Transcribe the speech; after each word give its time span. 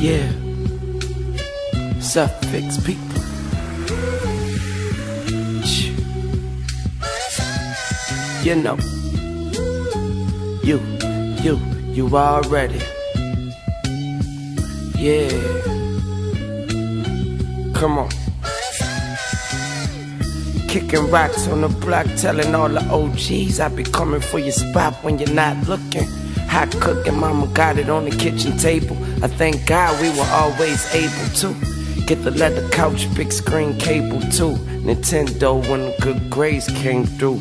Yeah. 0.00 0.30
Suffix 1.98 2.78
people. 2.86 3.20
You 8.44 8.54
know. 8.54 8.78
You, 10.62 10.78
you, 11.42 11.56
you 11.92 12.16
already. 12.16 12.80
Yeah. 14.96 15.28
Come 17.74 17.98
on. 17.98 18.08
Kicking 20.68 21.10
rocks 21.10 21.48
on 21.48 21.62
the 21.62 21.68
block, 21.80 22.06
telling 22.16 22.54
all 22.54 22.68
the 22.68 22.84
OGs 22.88 23.58
I 23.58 23.68
be 23.68 23.82
coming 23.82 24.20
for 24.20 24.38
your 24.38 24.52
spot 24.52 24.94
when 25.02 25.18
you're 25.18 25.34
not 25.34 25.66
looking. 25.66 26.06
Hot 26.58 26.72
cooking, 26.80 27.20
mama 27.20 27.46
got 27.54 27.78
it 27.78 27.88
on 27.88 28.04
the 28.04 28.10
kitchen 28.10 28.58
table. 28.58 28.96
I 29.22 29.28
thank 29.28 29.64
God 29.64 29.94
we 30.02 30.10
were 30.10 30.26
always 30.32 30.92
able 30.92 31.32
to 31.36 31.54
get 32.04 32.24
the 32.24 32.32
leather 32.32 32.68
couch, 32.70 33.06
big 33.14 33.30
screen 33.30 33.78
cable 33.78 34.20
too. 34.22 34.56
Nintendo 34.82 35.54
when 35.70 35.82
the 35.82 35.94
good 36.00 36.28
grades 36.28 36.66
came 36.82 37.06
through. 37.06 37.38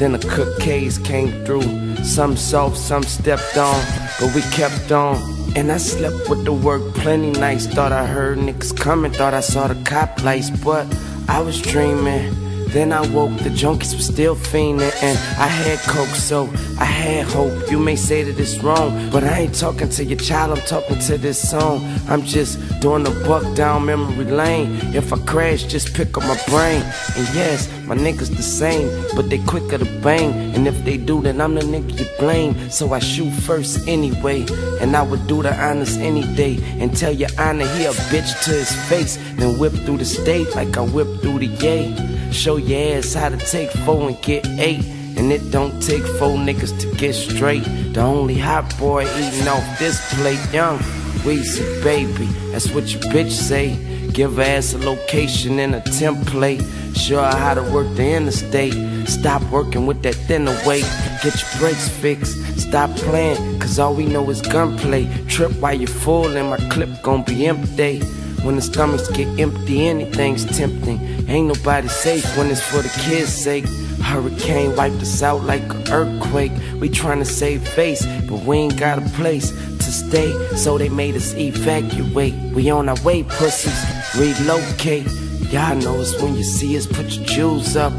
Then 0.00 0.14
the 0.14 0.18
cookies 0.18 0.98
came 0.98 1.44
through. 1.44 1.62
Some 2.02 2.36
soft, 2.36 2.76
some 2.76 3.04
stepped 3.04 3.56
on, 3.56 3.80
but 4.18 4.34
we 4.34 4.42
kept 4.50 4.90
on. 4.90 5.14
And 5.54 5.70
I 5.70 5.76
slept 5.76 6.28
with 6.28 6.44
the 6.44 6.52
work 6.52 6.92
plenty 6.96 7.30
nights. 7.38 7.68
Thought 7.68 7.92
I 7.92 8.04
heard 8.04 8.36
niggas 8.36 8.76
coming, 8.76 9.12
thought 9.12 9.32
I 9.32 9.42
saw 9.42 9.68
the 9.68 9.80
cop 9.84 10.24
lights, 10.24 10.50
but 10.50 10.92
I 11.28 11.40
was 11.40 11.62
dreaming. 11.62 12.45
Then 12.68 12.92
I 12.92 13.00
woke, 13.14 13.36
the 13.38 13.50
junkies 13.50 13.94
were 13.94 14.02
still 14.02 14.36
fiending, 14.36 14.92
and 15.02 15.18
I 15.38 15.46
had 15.46 15.78
coke, 15.80 16.14
so 16.14 16.44
I 16.78 16.84
had 16.84 17.26
hope. 17.26 17.70
You 17.70 17.78
may 17.78 17.96
say 17.96 18.22
that 18.22 18.38
it's 18.38 18.58
wrong, 18.58 19.10
but 19.10 19.24
I 19.24 19.40
ain't 19.40 19.54
talking 19.54 19.88
to 19.90 20.04
your 20.04 20.18
child, 20.18 20.58
I'm 20.58 20.64
talking 20.66 20.98
to 20.98 21.16
this 21.16 21.48
song. 21.48 21.80
I'm 22.08 22.22
just 22.22 22.58
doing 22.80 23.04
the 23.04 23.10
buck 23.26 23.44
down 23.56 23.86
memory 23.86 24.24
lane. 24.24 24.78
If 24.94 25.12
I 25.12 25.18
crash, 25.18 25.64
just 25.64 25.94
pick 25.94 26.16
up 26.18 26.24
my 26.24 26.38
brain. 26.48 26.82
And 27.16 27.26
yes, 27.34 27.68
my 27.86 27.96
niggas 27.96 28.36
the 28.36 28.42
same, 28.42 28.90
but 29.14 29.30
they 29.30 29.38
quicker 29.38 29.78
to 29.78 30.00
bang. 30.00 30.54
And 30.54 30.66
if 30.66 30.84
they 30.84 30.96
do, 30.96 31.22
then 31.22 31.40
I'm 31.40 31.54
the 31.54 31.62
nigga 31.62 31.98
you 31.98 32.06
blame. 32.18 32.70
So 32.70 32.92
I 32.92 32.98
shoot 32.98 33.30
first 33.30 33.88
anyway, 33.88 34.44
and 34.80 34.94
I 34.96 35.02
would 35.02 35.26
do 35.26 35.42
the 35.42 35.54
honors 35.54 35.96
any 35.96 36.22
day. 36.34 36.58
And 36.78 36.96
tell 36.96 37.12
your 37.12 37.30
honor 37.38 37.66
he 37.74 37.84
a 37.86 37.92
bitch 38.10 38.44
to 38.44 38.50
his 38.50 38.74
face, 38.88 39.16
then 39.36 39.58
whip 39.58 39.72
through 39.72 39.98
the 39.98 40.04
state 40.04 40.54
like 40.54 40.76
I 40.76 40.82
whip 40.82 41.08
through 41.20 41.38
the 41.38 41.46
yay. 41.46 42.15
Show 42.32 42.56
your 42.56 42.98
ass 42.98 43.14
how 43.14 43.28
to 43.28 43.36
take 43.36 43.70
four 43.70 44.08
and 44.08 44.20
get 44.22 44.46
eight. 44.58 44.84
And 45.16 45.32
it 45.32 45.50
don't 45.50 45.80
take 45.82 46.04
four 46.18 46.36
niggas 46.36 46.78
to 46.80 46.94
get 46.96 47.14
straight. 47.14 47.64
The 47.94 48.00
only 48.00 48.36
hot 48.36 48.76
boy 48.78 49.04
eating 49.04 49.48
off 49.48 49.78
this 49.78 49.98
plate, 50.14 50.40
young 50.52 50.78
Weezy 51.24 51.82
baby. 51.82 52.26
That's 52.52 52.70
what 52.70 52.92
your 52.92 53.02
bitch 53.12 53.30
say. 53.30 53.76
Give 54.12 54.36
her 54.36 54.42
ass 54.42 54.74
a 54.74 54.78
location 54.78 55.58
and 55.58 55.74
a 55.74 55.80
template. 55.80 56.62
Show 56.96 57.20
her 57.22 57.36
how 57.36 57.54
to 57.54 57.62
work 57.72 57.94
the 57.96 58.14
interstate. 58.16 58.74
Stop 59.08 59.42
working 59.50 59.86
with 59.86 60.02
that 60.02 60.14
thinner 60.14 60.56
weight. 60.66 60.88
Get 61.22 61.34
your 61.40 61.60
brakes 61.60 61.88
fixed. 61.88 62.36
Stop 62.58 62.90
playing, 62.96 63.58
cause 63.58 63.78
all 63.78 63.94
we 63.94 64.06
know 64.06 64.28
is 64.30 64.40
gunplay. 64.40 65.06
Trip 65.26 65.52
while 65.60 65.74
you're 65.74 65.88
full 65.88 66.36
and 66.36 66.50
my 66.50 66.58
clip 66.70 66.90
gon' 67.02 67.22
be 67.24 67.46
empty. 67.46 68.00
When 68.42 68.56
the 68.56 68.62
stomachs 68.62 69.08
get 69.08 69.26
empty, 69.40 69.86
anything's 69.88 70.44
tempting. 70.44 71.15
Ain't 71.28 71.48
nobody 71.48 71.88
safe 71.88 72.24
when 72.36 72.50
it's 72.50 72.60
for 72.60 72.82
the 72.82 72.88
kids' 73.04 73.32
sake. 73.32 73.66
Hurricane 74.00 74.76
wiped 74.76 75.02
us 75.02 75.22
out 75.22 75.42
like 75.42 75.62
an 75.74 75.88
earthquake. 75.90 76.52
We 76.80 76.88
trying 76.88 77.18
to 77.18 77.24
save 77.24 77.66
face, 77.66 78.06
but 78.28 78.40
we 78.44 78.58
ain't 78.58 78.78
got 78.78 78.98
a 78.98 79.08
place 79.10 79.50
to 79.50 79.92
stay. 79.92 80.32
So 80.56 80.78
they 80.78 80.88
made 80.88 81.16
us 81.16 81.34
evacuate. 81.34 82.34
We 82.54 82.70
on 82.70 82.88
our 82.88 83.00
way, 83.02 83.24
pussies. 83.24 83.84
Relocate. 84.14 85.06
Y'all 85.50 85.76
know 85.76 86.00
it's 86.00 86.20
when 86.22 86.34
you 86.34 86.44
see 86.44 86.76
us, 86.76 86.86
put 86.86 87.10
your 87.10 87.24
jewels 87.24 87.76
up. 87.76 87.92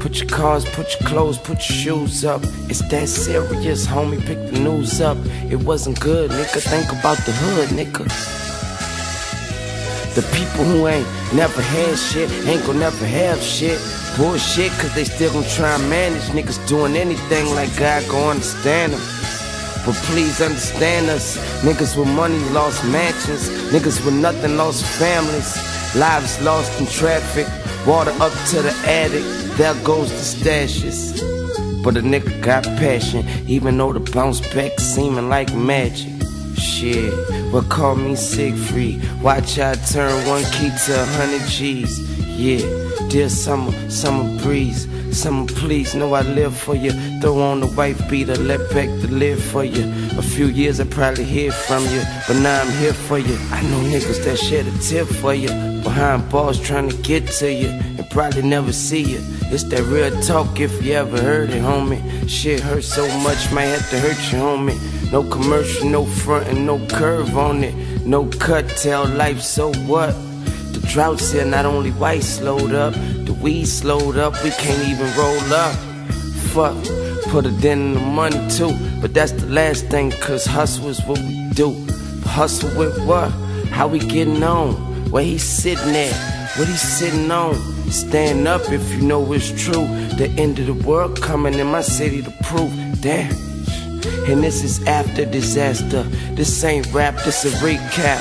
Put 0.00 0.18
your 0.20 0.28
cars, 0.28 0.66
put 0.66 1.00
your 1.00 1.08
clothes, 1.08 1.38
put 1.38 1.66
your 1.66 1.78
shoes 1.78 2.26
up. 2.26 2.42
It's 2.68 2.86
that 2.90 3.08
serious, 3.08 3.86
homie. 3.86 4.20
Pick 4.20 4.50
the 4.50 4.60
news 4.60 5.00
up. 5.00 5.16
It 5.50 5.56
wasn't 5.56 5.98
good, 5.98 6.30
nigga. 6.30 6.60
Think 6.60 6.92
about 6.92 7.16
the 7.24 7.32
hood, 7.32 7.70
nigga. 7.70 8.06
The 10.14 10.22
people 10.30 10.64
who 10.64 10.86
ain't 10.86 11.08
never 11.34 11.60
had 11.60 11.98
shit 11.98 12.30
ain't 12.46 12.64
gonna 12.64 12.78
never 12.78 13.04
have 13.04 13.42
shit. 13.42 13.80
Bullshit, 14.16 14.70
cause 14.78 14.94
they 14.94 15.02
still 15.04 15.32
gonna 15.32 15.48
try 15.48 15.74
and 15.74 15.90
manage 15.90 16.22
niggas 16.30 16.64
doing 16.68 16.94
anything 16.94 17.52
like 17.54 17.76
God 17.76 18.08
gon' 18.08 18.36
understand 18.36 18.92
them. 18.92 19.00
But 19.84 19.96
please 20.06 20.40
understand 20.40 21.10
us. 21.10 21.36
Niggas 21.62 21.98
with 21.98 22.08
money 22.08 22.38
lost 22.50 22.84
mansions. 22.84 23.50
Niggas 23.72 24.04
with 24.04 24.14
nothing 24.14 24.56
lost 24.56 24.84
families. 24.84 25.50
Lives 25.96 26.40
lost 26.42 26.80
in 26.80 26.86
traffic. 26.86 27.48
Water 27.84 28.14
up 28.20 28.32
to 28.50 28.62
the 28.62 28.72
attic. 28.86 29.24
There 29.58 29.74
goes 29.82 30.10
the 30.10 30.24
stashes. 30.38 31.82
But 31.82 31.96
a 31.96 32.00
nigga 32.00 32.40
got 32.40 32.64
passion, 32.78 33.26
even 33.46 33.76
though 33.76 33.92
the 33.92 34.00
bounce 34.12 34.40
back 34.54 34.78
seeming 34.78 35.28
like 35.28 35.52
magic. 35.54 36.13
Shit, 36.56 37.12
well 37.52 37.62
call 37.62 37.96
me 37.96 38.16
Siegfried. 38.16 39.02
Watch 39.22 39.58
I 39.58 39.74
turn 39.74 40.26
one 40.28 40.44
key 40.44 40.70
to 40.86 41.02
a 41.02 41.04
hundred 41.04 41.46
G's. 41.48 42.00
Yeah, 42.26 42.66
dear 43.08 43.28
summer, 43.28 43.72
summer 43.90 44.42
breeze. 44.42 44.88
Summer 45.16 45.46
please, 45.46 45.94
know 45.94 46.12
I 46.14 46.22
live 46.22 46.56
for 46.56 46.74
you. 46.74 46.90
Throw 47.20 47.40
on 47.40 47.60
the 47.60 47.68
white 47.68 47.96
beater, 48.08 48.34
let 48.36 48.58
back 48.70 48.88
to 48.88 49.08
live 49.08 49.42
for 49.42 49.62
you. 49.62 49.84
A 50.18 50.22
few 50.22 50.46
years 50.46 50.80
I 50.80 50.84
probably 50.84 51.24
hear 51.24 51.52
from 51.52 51.84
you, 51.84 52.02
but 52.26 52.36
now 52.40 52.60
I'm 52.60 52.72
here 52.78 52.92
for 52.92 53.18
you. 53.18 53.36
I 53.52 53.62
know 53.62 53.78
niggas 53.82 54.24
that 54.24 54.38
shed 54.38 54.66
a 54.66 54.78
tip 54.78 55.06
for 55.06 55.32
you. 55.32 55.48
Behind 55.82 56.28
bars 56.30 56.58
trying 56.58 56.88
to 56.88 56.96
get 56.96 57.28
to 57.38 57.52
you 57.52 57.68
and 57.68 58.10
probably 58.10 58.42
never 58.42 58.72
see 58.72 59.02
you. 59.02 59.18
It's 59.52 59.62
that 59.64 59.82
real 59.84 60.10
talk 60.22 60.58
if 60.58 60.84
you 60.84 60.94
ever 60.94 61.20
heard 61.20 61.50
it, 61.50 61.62
homie. 61.62 62.28
Shit 62.28 62.60
hurts 62.60 62.92
so 62.92 63.06
much, 63.18 63.52
might 63.52 63.64
have 63.66 63.88
to 63.90 63.98
hurt 64.00 64.32
you, 64.32 64.38
homie. 64.38 64.93
No 65.12 65.22
commercial, 65.30 65.88
no 65.88 66.04
front, 66.04 66.48
and 66.48 66.66
no 66.66 66.84
curve 66.86 67.36
on 67.36 67.62
it. 67.64 67.74
No 68.04 68.26
cut, 68.26 68.68
tell 68.68 69.06
life, 69.06 69.40
so 69.40 69.72
what? 69.86 70.12
The 70.72 70.84
droughts 70.92 71.32
here, 71.32 71.44
not 71.44 71.66
only 71.66 71.90
white 71.92 72.22
slowed 72.22 72.72
up, 72.72 72.94
the 72.94 73.36
weed 73.40 73.66
slowed 73.66 74.16
up, 74.16 74.34
we 74.42 74.50
can't 74.50 74.88
even 74.88 75.06
roll 75.16 75.52
up. 75.52 75.74
Fuck, 76.52 76.76
put 77.30 77.46
a 77.46 77.52
dent 77.60 77.80
in 77.80 77.94
the 77.94 78.00
money 78.00 78.50
too, 78.50 78.72
but 79.00 79.14
that's 79.14 79.32
the 79.32 79.46
last 79.46 79.86
thing, 79.86 80.10
cause 80.12 80.44
hustle 80.44 80.88
is 80.88 81.00
what 81.04 81.18
we 81.18 81.48
do. 81.54 81.72
Hustle 82.24 82.76
with 82.78 83.04
what? 83.06 83.30
How 83.70 83.86
we 83.88 83.98
getting 83.98 84.42
on? 84.42 84.74
Where 85.10 85.24
he 85.24 85.38
sitting 85.38 85.94
at? 85.94 86.12
What 86.56 86.68
he 86.68 86.74
sitting 86.74 87.30
on? 87.30 87.54
Stand 87.90 88.48
up 88.48 88.62
if 88.70 88.92
you 88.92 89.02
know 89.02 89.32
it's 89.32 89.50
true. 89.62 89.86
The 90.16 90.32
end 90.36 90.58
of 90.58 90.66
the 90.66 90.86
world 90.86 91.20
coming 91.20 91.54
in 91.54 91.66
my 91.68 91.82
city 91.82 92.22
to 92.22 92.30
prove. 92.42 92.72
Damn. 93.00 93.53
And 94.28 94.42
this 94.42 94.62
is 94.62 94.84
after 94.86 95.24
disaster. 95.24 96.02
This 96.34 96.64
ain't 96.64 96.92
rap, 96.92 97.14
this 97.24 97.44
a 97.44 97.50
recap. 97.58 98.20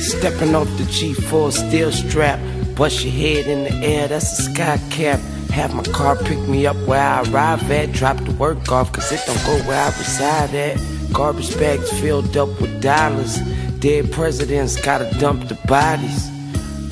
Stepping 0.00 0.54
off 0.54 0.68
the 0.76 0.84
G4 0.84 1.52
steel 1.52 1.92
strap. 1.92 2.40
Bust 2.74 3.04
your 3.04 3.12
head 3.12 3.46
in 3.46 3.64
the 3.64 3.86
air, 3.86 4.08
that's 4.08 4.38
a 4.38 4.42
sky 4.42 4.80
cap. 4.90 5.20
Have 5.50 5.72
my 5.74 5.84
car 5.84 6.16
pick 6.16 6.38
me 6.48 6.66
up 6.66 6.76
where 6.86 7.00
I 7.00 7.22
arrive 7.22 7.70
at. 7.70 7.92
Drop 7.92 8.16
the 8.18 8.32
work 8.32 8.72
off, 8.72 8.92
cause 8.92 9.12
it 9.12 9.22
don't 9.26 9.44
go 9.44 9.56
where 9.68 9.80
I 9.80 9.86
reside 9.96 10.54
at. 10.54 10.80
Garbage 11.12 11.56
bags 11.56 11.88
filled 12.00 12.36
up 12.36 12.48
with 12.60 12.82
dollars. 12.82 13.38
Dead 13.78 14.10
presidents 14.10 14.80
gotta 14.80 15.08
dump 15.20 15.46
the 15.46 15.54
bodies. 15.66 16.28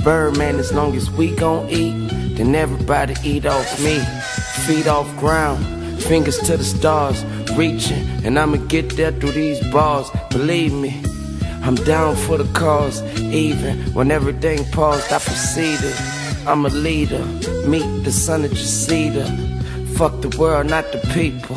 Birdman, 0.04 0.60
as 0.60 0.72
long 0.72 0.94
as 0.94 1.10
we 1.10 1.34
gon' 1.34 1.68
eat, 1.70 2.08
then 2.36 2.54
everybody 2.54 3.14
eat 3.24 3.46
off 3.46 3.82
me. 3.82 3.98
Feet 4.64 4.86
off 4.86 5.08
ground, 5.18 5.64
fingers 6.06 6.38
to 6.38 6.56
the 6.56 6.64
stars, 6.64 7.24
reaching, 7.56 8.06
and 8.24 8.38
I'ma 8.38 8.58
get 8.68 8.96
there 8.96 9.12
through 9.12 9.32
these 9.32 9.60
bars. 9.70 10.10
Believe 10.30 10.72
me, 10.72 11.02
I'm 11.62 11.76
down 11.76 12.16
for 12.16 12.36
the 12.38 12.50
cause, 12.52 13.02
even 13.20 13.78
when 13.94 14.10
everything 14.10 14.64
paused. 14.72 15.12
I 15.12 15.18
proceeded. 15.18 15.94
I'm 16.46 16.66
a 16.66 16.70
leader, 16.70 17.24
meet 17.66 18.04
the 18.04 18.10
son 18.10 18.44
of 18.44 18.50
Jacida. 18.50 19.26
Fuck 19.96 20.20
the 20.22 20.36
world, 20.38 20.68
not 20.68 20.90
the 20.92 20.98
people. 21.14 21.56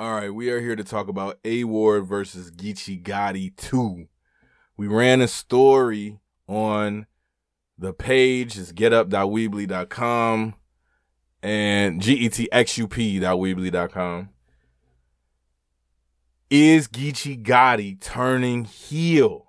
All 0.00 0.12
right, 0.12 0.32
we 0.32 0.48
are 0.50 0.60
here 0.60 0.76
to 0.76 0.84
talk 0.84 1.08
about 1.08 1.40
A 1.44 1.64
Ward 1.64 2.06
versus 2.06 2.52
Geechi 2.52 3.02
Gotti 3.02 3.56
2. 3.56 4.06
We 4.76 4.86
ran 4.86 5.20
a 5.20 5.26
story 5.26 6.20
on 6.46 7.08
the 7.76 7.92
page 7.92 8.56
is 8.56 8.72
getup.weebly.com 8.72 10.54
and 11.42 12.00
getxup.weebly.com. 12.00 14.28
Is 16.48 16.86
Geechi 16.86 17.42
Gotti 17.42 18.00
turning 18.00 18.66
heel? 18.66 19.48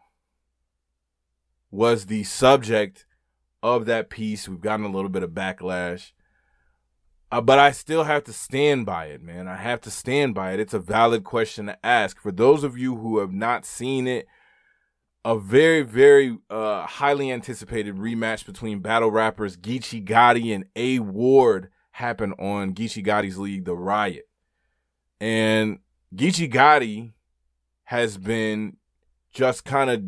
Was 1.70 2.08
the 2.08 2.24
subject 2.24 3.06
of 3.62 3.86
that 3.86 4.10
piece. 4.10 4.50
We've 4.50 4.60
gotten 4.60 4.86
a 4.86 4.92
little 4.92 5.10
bit 5.10 5.22
of 5.22 5.30
backlash. 5.30 6.12
Uh, 7.32 7.42
but 7.42 7.60
I 7.60 7.72
still 7.72 8.06
have 8.06 8.24
to 8.24 8.34
stand 8.34 8.86
by 8.86 9.06
it, 9.06 9.22
man. 9.22 9.48
I 9.48 9.58
have 9.58 9.82
to 9.82 9.92
stand 9.92 10.34
by 10.34 10.54
it. 10.54 10.60
It's 10.60 10.74
a 10.74 10.80
valid 10.80 11.24
question 11.24 11.68
to 11.68 11.86
ask. 11.86 12.20
For 12.20 12.32
those 12.32 12.64
of 12.64 12.78
you 12.78 12.96
who 12.96 13.20
have 13.20 13.32
not 13.32 13.66
seen 13.66 14.08
it, 14.08 14.28
a 15.24 15.38
very, 15.38 15.84
very 15.84 16.38
uh, 16.50 16.88
highly 16.88 17.32
anticipated 17.32 17.98
rematch 17.98 18.46
between 18.46 18.80
battle 18.80 19.12
rappers 19.12 19.58
Geechi 19.58 20.04
Gotti 20.04 20.56
and 20.56 20.66
A 20.76 21.00
Ward 21.00 21.70
happened 21.92 22.34
on 22.40 22.74
Geechi 22.74 23.06
Gotti's 23.06 23.38
league, 23.38 23.66
The 23.66 23.76
Riot. 23.76 24.28
And 25.20 25.80
Geechi 26.16 26.52
Gotti 26.52 27.14
has 27.84 28.18
been 28.18 28.78
just 29.32 29.66
kind 29.66 29.90
of 29.90 30.04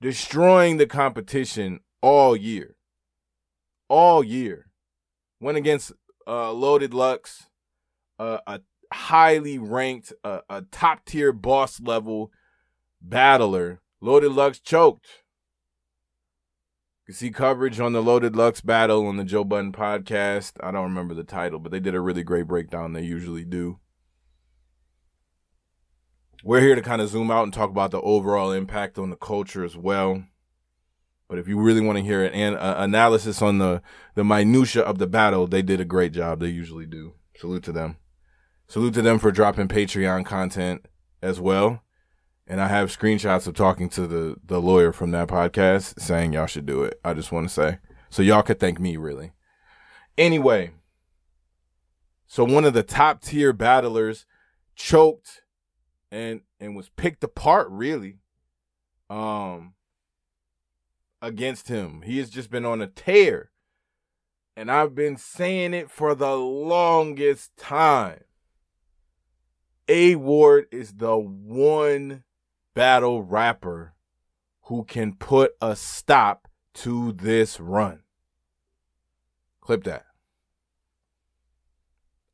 destroying 0.00 0.76
the 0.76 0.86
competition 0.86 1.80
all 2.00 2.36
year. 2.36 2.76
All 3.88 4.22
year. 4.22 4.66
Went 5.40 5.56
against 5.56 5.92
uh, 6.26 6.52
Loaded 6.52 6.94
Lux, 6.94 7.46
uh, 8.18 8.38
a 8.46 8.60
highly 8.92 9.58
ranked, 9.58 10.12
uh, 10.24 10.40
a 10.48 10.62
top 10.62 11.04
tier 11.04 11.32
boss 11.32 11.80
level 11.80 12.30
battler. 13.00 13.80
Loaded 14.00 14.32
Lux 14.32 14.58
choked. 14.58 15.06
You 17.06 17.14
see 17.14 17.30
coverage 17.30 17.80
on 17.80 17.92
the 17.92 18.02
Loaded 18.02 18.36
Lux 18.36 18.60
battle 18.60 19.06
on 19.06 19.16
the 19.16 19.24
Joe 19.24 19.42
Budden 19.42 19.72
podcast. 19.72 20.52
I 20.62 20.70
don't 20.70 20.84
remember 20.84 21.12
the 21.12 21.24
title, 21.24 21.58
but 21.58 21.72
they 21.72 21.80
did 21.80 21.94
a 21.94 22.00
really 22.00 22.22
great 22.22 22.46
breakdown. 22.46 22.92
They 22.92 23.02
usually 23.02 23.44
do. 23.44 23.80
We're 26.44 26.60
here 26.60 26.76
to 26.76 26.82
kind 26.82 27.02
of 27.02 27.08
zoom 27.08 27.30
out 27.30 27.42
and 27.42 27.52
talk 27.52 27.68
about 27.68 27.90
the 27.90 28.00
overall 28.00 28.52
impact 28.52 28.96
on 28.96 29.10
the 29.10 29.16
culture 29.16 29.64
as 29.64 29.76
well. 29.76 30.24
But 31.30 31.38
if 31.38 31.46
you 31.46 31.60
really 31.60 31.80
want 31.80 31.96
to 31.96 32.02
hear 32.02 32.24
an 32.24 32.56
uh, 32.56 32.74
analysis 32.78 33.40
on 33.40 33.58
the 33.58 33.82
the 34.16 34.24
minutia 34.24 34.82
of 34.82 34.98
the 34.98 35.06
battle, 35.06 35.46
they 35.46 35.62
did 35.62 35.80
a 35.80 35.84
great 35.84 36.10
job. 36.12 36.40
They 36.40 36.48
usually 36.48 36.86
do. 36.86 37.14
Salute 37.36 37.62
to 37.64 37.72
them. 37.72 37.98
Salute 38.66 38.94
to 38.94 39.02
them 39.02 39.20
for 39.20 39.30
dropping 39.30 39.68
Patreon 39.68 40.26
content 40.26 40.86
as 41.22 41.38
well. 41.38 41.84
And 42.48 42.60
I 42.60 42.66
have 42.66 42.90
screenshots 42.90 43.46
of 43.46 43.54
talking 43.54 43.88
to 43.90 44.08
the 44.08 44.38
the 44.44 44.60
lawyer 44.60 44.92
from 44.92 45.12
that 45.12 45.28
podcast 45.28 46.00
saying 46.00 46.32
y'all 46.32 46.46
should 46.46 46.66
do 46.66 46.82
it. 46.82 46.98
I 47.04 47.14
just 47.14 47.30
want 47.30 47.48
to 47.48 47.54
say 47.54 47.78
so 48.10 48.22
y'all 48.22 48.42
could 48.42 48.58
thank 48.58 48.80
me 48.80 48.96
really. 48.96 49.30
Anyway, 50.18 50.72
so 52.26 52.42
one 52.42 52.64
of 52.64 52.74
the 52.74 52.82
top 52.82 53.22
tier 53.22 53.52
battlers 53.52 54.26
choked 54.74 55.42
and 56.10 56.40
and 56.58 56.74
was 56.74 56.88
picked 56.88 57.22
apart 57.22 57.68
really. 57.70 58.18
Um 59.08 59.74
against 61.22 61.68
him. 61.68 62.02
He 62.02 62.18
has 62.18 62.30
just 62.30 62.50
been 62.50 62.64
on 62.64 62.80
a 62.80 62.86
tear. 62.86 63.50
And 64.56 64.70
I've 64.70 64.94
been 64.94 65.16
saying 65.16 65.74
it 65.74 65.90
for 65.90 66.14
the 66.14 66.36
longest 66.36 67.56
time. 67.56 68.24
A 69.88 70.16
Ward 70.16 70.66
is 70.70 70.94
the 70.94 71.16
one 71.16 72.24
battle 72.74 73.22
rapper 73.22 73.94
who 74.62 74.84
can 74.84 75.14
put 75.14 75.54
a 75.60 75.74
stop 75.74 76.46
to 76.74 77.12
this 77.12 77.58
run. 77.58 78.02
Clip 79.60 79.84
that. 79.84 80.06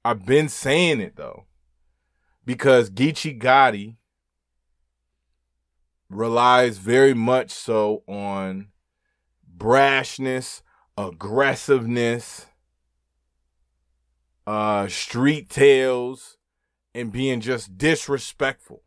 I've 0.05 0.27
been 0.27 0.49
saying 0.49 1.01
it 1.01 1.17
though, 1.17 1.47
because 2.45 2.91
Geechi 2.91 3.41
Gotti 3.41 3.97
relies 6.09 6.79
very 6.79 7.15
much 7.15 7.51
so 7.51 8.05
on 8.07 8.69
brashness, 9.57 10.63
aggressiveness, 10.97 12.47
uh, 14.47 14.89
street 14.89 15.51
tales, 15.51 16.37
and 16.95 17.13
being 17.13 17.41
just 17.41 17.77
disrespectful. 17.77 18.83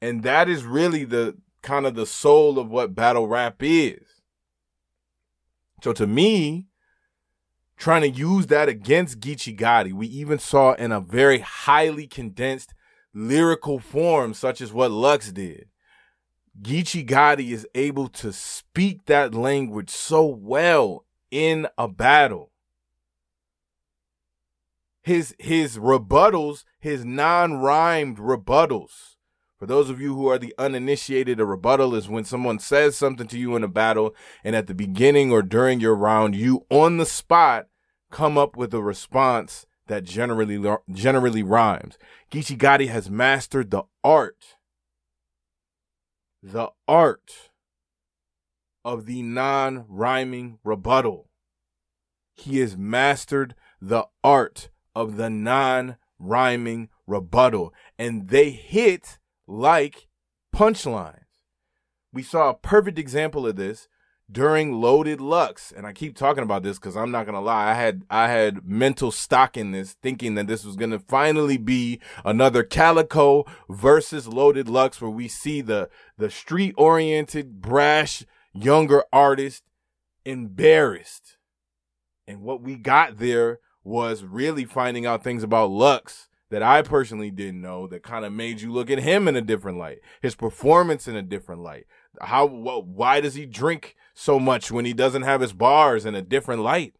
And 0.00 0.22
that 0.22 0.48
is 0.48 0.64
really 0.64 1.04
the 1.04 1.36
kind 1.62 1.86
of 1.86 1.94
the 1.94 2.06
soul 2.06 2.58
of 2.58 2.68
what 2.68 2.94
battle 2.94 3.26
rap 3.26 3.56
is. 3.60 4.02
So 5.82 5.92
to 5.94 6.06
me, 6.06 6.68
trying 7.76 8.02
to 8.02 8.10
use 8.10 8.46
that 8.46 8.68
against 8.68 9.20
Geechi 9.20 9.58
Gotti, 9.58 9.92
we 9.92 10.06
even 10.06 10.38
saw 10.38 10.74
in 10.74 10.92
a 10.92 11.00
very 11.00 11.40
highly 11.40 12.06
condensed 12.06 12.74
lyrical 13.12 13.78
form, 13.78 14.34
such 14.34 14.60
as 14.60 14.72
what 14.72 14.90
Lux 14.90 15.32
did. 15.32 15.68
Geechi 16.60 17.06
Gotti 17.06 17.50
is 17.50 17.66
able 17.74 18.08
to 18.08 18.32
speak 18.32 19.06
that 19.06 19.34
language 19.34 19.90
so 19.90 20.24
well 20.24 21.04
in 21.30 21.66
a 21.76 21.88
battle. 21.88 22.52
His 25.02 25.34
his 25.38 25.78
rebuttals, 25.78 26.64
his 26.78 27.04
non-rhymed 27.04 28.18
rebuttals. 28.18 29.16
For 29.58 29.66
those 29.66 29.90
of 29.90 30.00
you 30.00 30.14
who 30.14 30.28
are 30.28 30.38
the 30.38 30.54
uninitiated, 30.58 31.40
a 31.40 31.44
rebuttal 31.44 31.94
is 31.94 32.08
when 32.08 32.24
someone 32.24 32.58
says 32.58 32.96
something 32.96 33.26
to 33.28 33.38
you 33.38 33.56
in 33.56 33.64
a 33.64 33.68
battle, 33.68 34.14
and 34.42 34.54
at 34.54 34.66
the 34.66 34.74
beginning 34.74 35.30
or 35.32 35.42
during 35.42 35.80
your 35.80 35.94
round, 35.94 36.34
you 36.34 36.66
on 36.70 36.96
the 36.96 37.06
spot 37.06 37.66
come 38.10 38.38
up 38.38 38.56
with 38.56 38.72
a 38.72 38.82
response 38.82 39.66
that 39.88 40.04
generally 40.04 40.62
generally 40.90 41.42
rhymes. 41.42 41.98
Geechi 42.30 42.56
Gotti 42.56 42.88
has 42.88 43.10
mastered 43.10 43.70
the 43.70 43.82
art 44.02 44.56
the 46.44 46.68
art 46.86 47.50
of 48.84 49.06
the 49.06 49.22
non 49.22 49.86
rhyming 49.88 50.58
rebuttal. 50.62 51.30
He 52.34 52.58
has 52.58 52.76
mastered 52.76 53.54
the 53.80 54.04
art 54.22 54.68
of 54.94 55.16
the 55.16 55.30
non 55.30 55.96
rhyming 56.18 56.90
rebuttal, 57.06 57.72
and 57.98 58.28
they 58.28 58.50
hit 58.50 59.18
like 59.46 60.06
punchlines. 60.54 61.24
We 62.12 62.22
saw 62.22 62.50
a 62.50 62.54
perfect 62.54 62.98
example 62.98 63.46
of 63.46 63.56
this 63.56 63.88
during 64.30 64.80
Loaded 64.80 65.20
Lux, 65.20 65.70
and 65.70 65.86
I 65.86 65.92
keep 65.92 66.16
talking 66.16 66.42
about 66.42 66.62
this 66.62 66.78
because 66.78 66.96
I'm 66.96 67.10
not 67.10 67.26
gonna 67.26 67.40
lie, 67.40 67.70
I 67.70 67.74
had 67.74 68.02
I 68.08 68.28
had 68.28 68.66
mental 68.66 69.10
stock 69.12 69.56
in 69.56 69.72
this, 69.72 69.92
thinking 70.02 70.34
that 70.34 70.46
this 70.46 70.64
was 70.64 70.76
gonna 70.76 70.98
finally 70.98 71.58
be 71.58 72.00
another 72.24 72.62
Calicoe 72.62 73.44
versus 73.68 74.26
Loaded 74.26 74.68
Lux, 74.68 75.00
where 75.00 75.10
we 75.10 75.28
see 75.28 75.60
the 75.60 75.90
the 76.16 76.30
street 76.30 76.74
oriented, 76.78 77.60
brash 77.60 78.24
younger 78.52 79.04
artist 79.12 79.64
embarrassed, 80.24 81.36
and 82.26 82.40
what 82.40 82.62
we 82.62 82.76
got 82.76 83.18
there 83.18 83.60
was 83.82 84.24
really 84.24 84.64
finding 84.64 85.04
out 85.04 85.22
things 85.22 85.42
about 85.42 85.70
Lux 85.70 86.28
that 86.50 86.62
I 86.62 86.82
personally 86.82 87.30
didn't 87.30 87.60
know 87.60 87.86
that 87.88 88.02
kind 88.02 88.24
of 88.24 88.32
made 88.32 88.60
you 88.60 88.72
look 88.72 88.88
at 88.88 89.00
him 89.00 89.26
in 89.28 89.36
a 89.36 89.42
different 89.42 89.76
light, 89.76 89.98
his 90.22 90.34
performance 90.34 91.08
in 91.08 91.16
a 91.16 91.22
different 91.22 91.62
light. 91.62 91.86
How, 92.20 92.48
wh- 92.48 92.86
why 92.86 93.20
does 93.20 93.34
he 93.34 93.46
drink 93.46 93.96
so 94.14 94.38
much 94.38 94.70
when 94.70 94.84
he 94.84 94.92
doesn't 94.92 95.22
have 95.22 95.40
his 95.40 95.52
bars 95.52 96.04
in 96.04 96.14
a 96.14 96.22
different 96.22 96.62
light? 96.62 96.94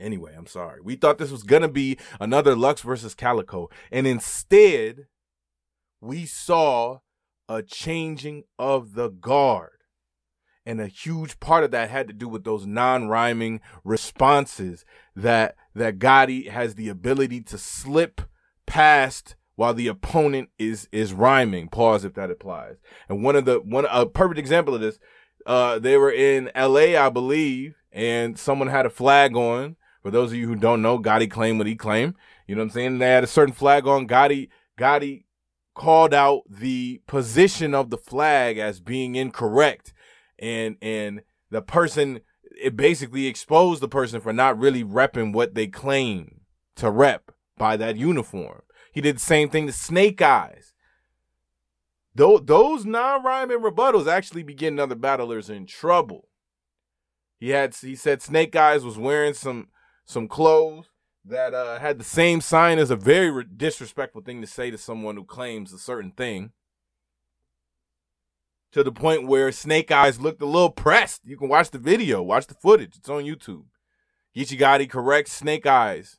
Anyway, 0.00 0.34
I'm 0.36 0.46
sorry. 0.46 0.80
We 0.80 0.96
thought 0.96 1.18
this 1.18 1.30
was 1.30 1.42
to 1.42 1.68
be 1.68 1.98
another 2.20 2.54
Lux 2.54 2.82
versus 2.82 3.14
Calicoe, 3.14 3.68
And 3.90 4.06
instead, 4.06 5.06
we 6.00 6.24
saw 6.26 7.00
a 7.48 7.62
changing 7.62 8.44
of 8.58 8.94
the 8.94 9.08
guard. 9.08 9.72
And 10.64 10.80
a 10.80 10.86
huge 10.86 11.40
part 11.40 11.64
of 11.64 11.70
that 11.70 11.88
had 11.88 12.08
to 12.08 12.12
do 12.14 12.28
with 12.28 12.44
those 12.44 12.66
non-rhyming 12.66 13.60
responses 13.84 14.84
that 15.16 15.56
that 15.74 15.98
Gotti 15.98 16.48
has 16.50 16.74
the 16.74 16.90
ability 16.90 17.40
to 17.42 17.56
slip 17.56 18.20
past 18.66 19.34
while 19.58 19.74
the 19.74 19.88
opponent 19.88 20.48
is 20.56 20.88
is 20.92 21.12
rhyming. 21.12 21.66
Pause 21.66 22.04
if 22.04 22.14
that 22.14 22.30
applies. 22.30 22.76
And 23.08 23.24
one 23.24 23.34
of 23.34 23.44
the 23.44 23.58
one 23.58 23.88
a 23.90 24.06
perfect 24.06 24.38
example 24.38 24.72
of 24.72 24.80
this, 24.80 25.00
uh, 25.46 25.80
they 25.80 25.96
were 25.96 26.12
in 26.12 26.48
L.A. 26.54 26.96
I 26.96 27.08
believe, 27.08 27.74
and 27.90 28.38
someone 28.38 28.68
had 28.68 28.86
a 28.86 28.90
flag 28.90 29.34
on. 29.34 29.74
For 30.04 30.12
those 30.12 30.30
of 30.30 30.38
you 30.38 30.46
who 30.46 30.54
don't 30.54 30.80
know, 30.80 31.00
Gotti 31.00 31.28
claimed 31.28 31.58
what 31.58 31.66
he 31.66 31.74
claimed. 31.74 32.14
You 32.46 32.54
know 32.54 32.60
what 32.60 32.66
I'm 32.66 32.70
saying? 32.70 32.98
They 32.98 33.08
had 33.08 33.24
a 33.24 33.26
certain 33.26 33.52
flag 33.52 33.84
on. 33.88 34.06
Gotti 34.06 34.48
Gotti 34.78 35.24
called 35.74 36.14
out 36.14 36.42
the 36.48 37.02
position 37.08 37.74
of 37.74 37.90
the 37.90 37.98
flag 37.98 38.58
as 38.58 38.78
being 38.78 39.16
incorrect 39.16 39.92
and 40.38 40.76
and 40.80 41.22
the 41.50 41.62
person 41.62 42.20
it 42.62 42.76
basically 42.76 43.26
exposed 43.26 43.82
the 43.82 43.88
person 43.88 44.20
for 44.20 44.32
not 44.32 44.56
really 44.56 44.84
repping 44.84 45.32
what 45.32 45.56
they 45.56 45.66
claim 45.66 46.42
to 46.76 46.92
rep 46.92 47.32
by 47.56 47.76
that 47.76 47.96
uniform. 47.96 48.62
He 48.92 49.00
did 49.00 49.16
the 49.16 49.20
same 49.20 49.48
thing 49.48 49.66
to 49.66 49.72
Snake 49.72 50.20
Eyes. 50.22 50.72
Those, 52.14 52.40
those 52.44 52.84
non-rhyming 52.84 53.60
rebuttals 53.60 54.08
actually 54.08 54.42
be 54.42 54.54
getting 54.54 54.80
other 54.80 54.94
battlers 54.94 55.48
in 55.48 55.66
trouble. 55.66 56.28
He 57.38 57.50
had 57.50 57.74
he 57.76 57.94
said 57.94 58.20
Snake 58.20 58.56
Eyes 58.56 58.84
was 58.84 58.98
wearing 58.98 59.34
some 59.34 59.68
some 60.04 60.26
clothes 60.26 60.90
that 61.24 61.54
uh, 61.54 61.78
had 61.78 61.98
the 61.98 62.04
same 62.04 62.40
sign 62.40 62.78
as 62.78 62.90
a 62.90 62.96
very 62.96 63.30
re- 63.30 63.44
disrespectful 63.56 64.22
thing 64.22 64.40
to 64.40 64.46
say 64.46 64.70
to 64.70 64.78
someone 64.78 65.16
who 65.16 65.24
claims 65.24 65.72
a 65.72 65.78
certain 65.78 66.10
thing. 66.10 66.52
To 68.72 68.82
the 68.82 68.92
point 68.92 69.28
where 69.28 69.52
Snake 69.52 69.90
Eyes 69.90 70.20
looked 70.20 70.42
a 70.42 70.46
little 70.46 70.70
pressed. 70.70 71.22
You 71.24 71.36
can 71.36 71.48
watch 71.48 71.70
the 71.70 71.78
video, 71.78 72.22
watch 72.22 72.46
the 72.46 72.54
footage. 72.54 72.96
It's 72.96 73.08
on 73.08 73.24
YouTube. 73.24 73.64
Gotti 74.36 74.88
corrects 74.88 75.32
Snake 75.32 75.66
Eyes. 75.66 76.18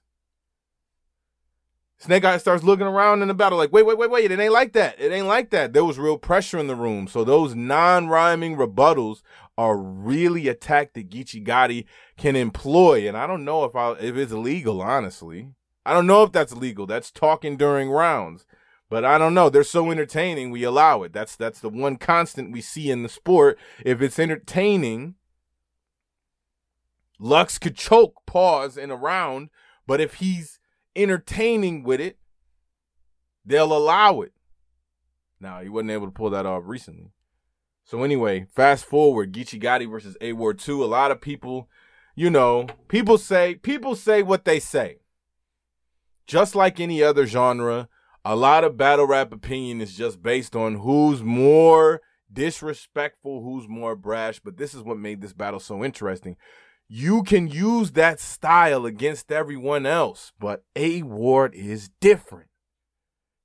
Snake 2.02 2.24
Eyes 2.24 2.40
starts 2.40 2.64
looking 2.64 2.88
around 2.88 3.22
in 3.22 3.28
the 3.28 3.34
battle 3.34 3.58
like, 3.58 3.74
wait, 3.74 3.86
wait, 3.86 3.98
wait, 3.98 4.10
wait. 4.10 4.32
It 4.32 4.40
ain't 4.40 4.54
like 4.54 4.72
that. 4.74 5.00
It 5.00 5.12
ain't 5.12 5.28
like 5.28 5.50
that. 5.50 5.74
There 5.74 5.84
was 5.84 6.00
real 6.00 6.18
pressure 6.18 6.58
in 6.58 6.68
the 6.68 6.76
room. 6.76 7.08
So 7.08 7.26
those 7.26 7.56
non-rhyming 7.56 8.56
rebuttals 8.56 9.22
are 9.58 9.78
really 9.78 10.48
a 10.48 10.54
tactic 10.54 11.10
Geechi 11.10 11.46
Gotti 11.46 11.86
can 12.18 12.38
employ. 12.38 13.06
And 13.06 13.18
I 13.18 13.28
don't 13.28 13.44
know 13.44 13.66
if 13.66 13.76
I 13.76 13.92
if 13.94 14.16
it's 14.16 14.32
legal, 14.32 14.82
honestly. 14.82 15.50
I 15.86 15.94
don't 15.94 16.08
know 16.08 16.24
if 16.24 16.32
that's 16.32 16.56
legal. 16.56 16.86
That's 16.86 17.12
talking 17.12 17.58
during 17.58 17.90
rounds. 17.90 18.46
But 18.90 19.04
I 19.04 19.18
don't 19.18 19.34
know. 19.34 19.50
They're 19.50 19.64
so 19.64 19.92
entertaining, 19.92 20.50
we 20.50 20.64
allow 20.64 21.04
it. 21.04 21.14
That's 21.14 21.36
that's 21.36 21.60
the 21.60 21.70
one 21.70 21.98
constant 21.98 22.52
we 22.52 22.62
see 22.62 22.90
in 22.90 23.04
the 23.04 23.10
sport. 23.10 23.60
If 23.86 24.02
it's 24.02 24.18
entertaining, 24.18 25.16
Lux 27.20 27.60
could 27.60 27.76
choke 27.76 28.26
pause 28.26 28.78
in 28.78 28.90
a 28.90 28.96
round, 28.96 29.50
but 29.86 30.00
if 30.00 30.16
he's 30.16 30.59
entertaining 31.00 31.84
with 31.84 32.02
it, 32.02 32.18
they'll 33.46 33.76
allow 33.76 34.22
it. 34.22 34.34
Now, 35.40 35.62
he 35.62 35.70
wasn't 35.70 35.92
able 35.92 36.08
to 36.08 36.12
pull 36.12 36.30
that 36.32 36.46
off 36.46 36.64
recently. 36.66 37.12
So 37.86 38.04
anyway, 38.04 38.46
fast 38.54 38.86
forward, 38.86 39.34
Geechi 39.34 39.60
Gotti 39.60 39.90
versus 39.90 40.16
A 40.22 40.34
Ward 40.34 40.60
2. 40.60 40.84
A 40.84 40.86
lot 40.86 41.12
of 41.12 41.22
people, 41.22 41.70
you 42.16 42.30
know, 42.30 42.68
people 42.88 43.18
say 43.18 43.56
people 43.56 43.96
say 43.96 44.22
what 44.22 44.46
they 44.46 44.60
say. 44.60 44.98
Just 46.28 46.54
like 46.54 46.80
any 46.80 47.02
other 47.02 47.26
genre, 47.26 47.90
a 48.24 48.36
lot 48.36 48.64
of 48.64 48.78
battle 48.78 49.08
rap 49.08 49.34
opinion 49.34 49.82
is 49.82 49.96
just 49.96 50.22
based 50.22 50.56
on 50.56 50.76
who's 50.76 51.24
more 51.24 52.02
disrespectful, 52.32 53.42
who's 53.42 53.68
more 53.68 53.96
brash, 53.96 54.40
but 54.40 54.58
this 54.58 54.76
is 54.76 54.84
what 54.84 55.00
made 55.00 55.22
this 55.22 55.34
battle 55.34 55.60
so 55.60 55.84
interesting. 55.84 56.36
You 56.92 57.22
can 57.22 57.48
use 57.48 57.92
that 57.92 58.20
style 58.20 58.88
against 58.88 59.32
everyone 59.32 59.86
else, 59.86 60.34
but 60.40 60.64
A 60.76 61.04
Ward 61.04 61.54
is 61.54 61.92
different. 62.02 62.50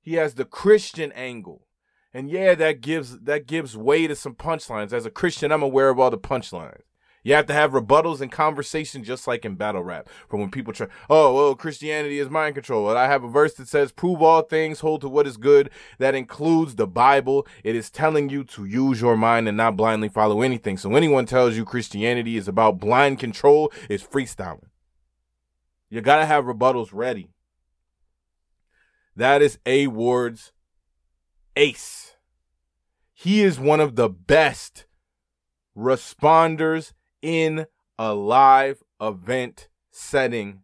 He 0.01 0.15
has 0.15 0.33
the 0.33 0.45
Christian 0.45 1.11
angle. 1.11 1.67
And 2.11 2.27
yeah, 2.27 2.55
that 2.55 2.81
gives 2.81 3.19
that 3.19 3.45
gives 3.45 3.77
way 3.77 4.07
to 4.07 4.15
some 4.15 4.33
punchlines. 4.33 4.93
As 4.93 5.05
a 5.05 5.11
Christian, 5.11 5.51
I'm 5.51 5.61
aware 5.61 5.89
of 5.89 5.99
all 5.99 6.09
the 6.09 6.17
punchlines. 6.17 6.81
You 7.25 7.33
have 7.33 7.47
to 7.47 7.53
have 7.53 7.71
rebuttals 7.71 8.21
and 8.21 8.31
conversation 8.31 9.03
just 9.03 9.27
like 9.27 9.45
in 9.45 9.55
battle 9.55 9.83
rap. 9.83 10.07
From 10.29 10.41
when 10.41 10.51
people 10.51 10.71
try, 10.71 10.85
oh, 11.09 11.33
well, 11.33 11.55
Christianity 11.55 12.19
is 12.19 12.29
mind 12.29 12.53
control. 12.53 12.87
I 12.95 13.07
have 13.07 13.23
a 13.23 13.27
verse 13.27 13.55
that 13.55 13.67
says, 13.67 13.91
prove 13.91 14.21
all 14.21 14.43
things, 14.43 14.81
hold 14.81 15.01
to 15.01 15.09
what 15.09 15.25
is 15.25 15.35
good. 15.35 15.71
That 15.97 16.13
includes 16.13 16.75
the 16.75 16.85
Bible. 16.85 17.47
It 17.63 17.75
is 17.75 17.89
telling 17.89 18.29
you 18.29 18.43
to 18.43 18.65
use 18.65 19.01
your 19.01 19.17
mind 19.17 19.47
and 19.47 19.57
not 19.57 19.75
blindly 19.75 20.07
follow 20.07 20.43
anything. 20.43 20.77
So 20.77 20.95
anyone 20.95 21.25
tells 21.25 21.57
you 21.57 21.65
Christianity 21.65 22.37
is 22.37 22.47
about 22.47 22.79
blind 22.79 23.17
control, 23.17 23.73
is 23.89 24.03
freestyling. 24.03 24.69
You 25.89 26.01
gotta 26.01 26.27
have 26.27 26.45
rebuttals 26.45 26.89
ready. 26.93 27.31
That 29.15 29.41
is 29.41 29.57
A 29.65 29.87
Ward's 29.87 30.51
ace. 31.55 32.17
He 33.13 33.41
is 33.41 33.59
one 33.59 33.79
of 33.79 33.95
the 33.95 34.09
best 34.09 34.85
responders 35.75 36.93
in 37.25 37.65
a 37.97 38.13
live 38.13 38.83
event 39.01 39.67
setting. 39.89 40.61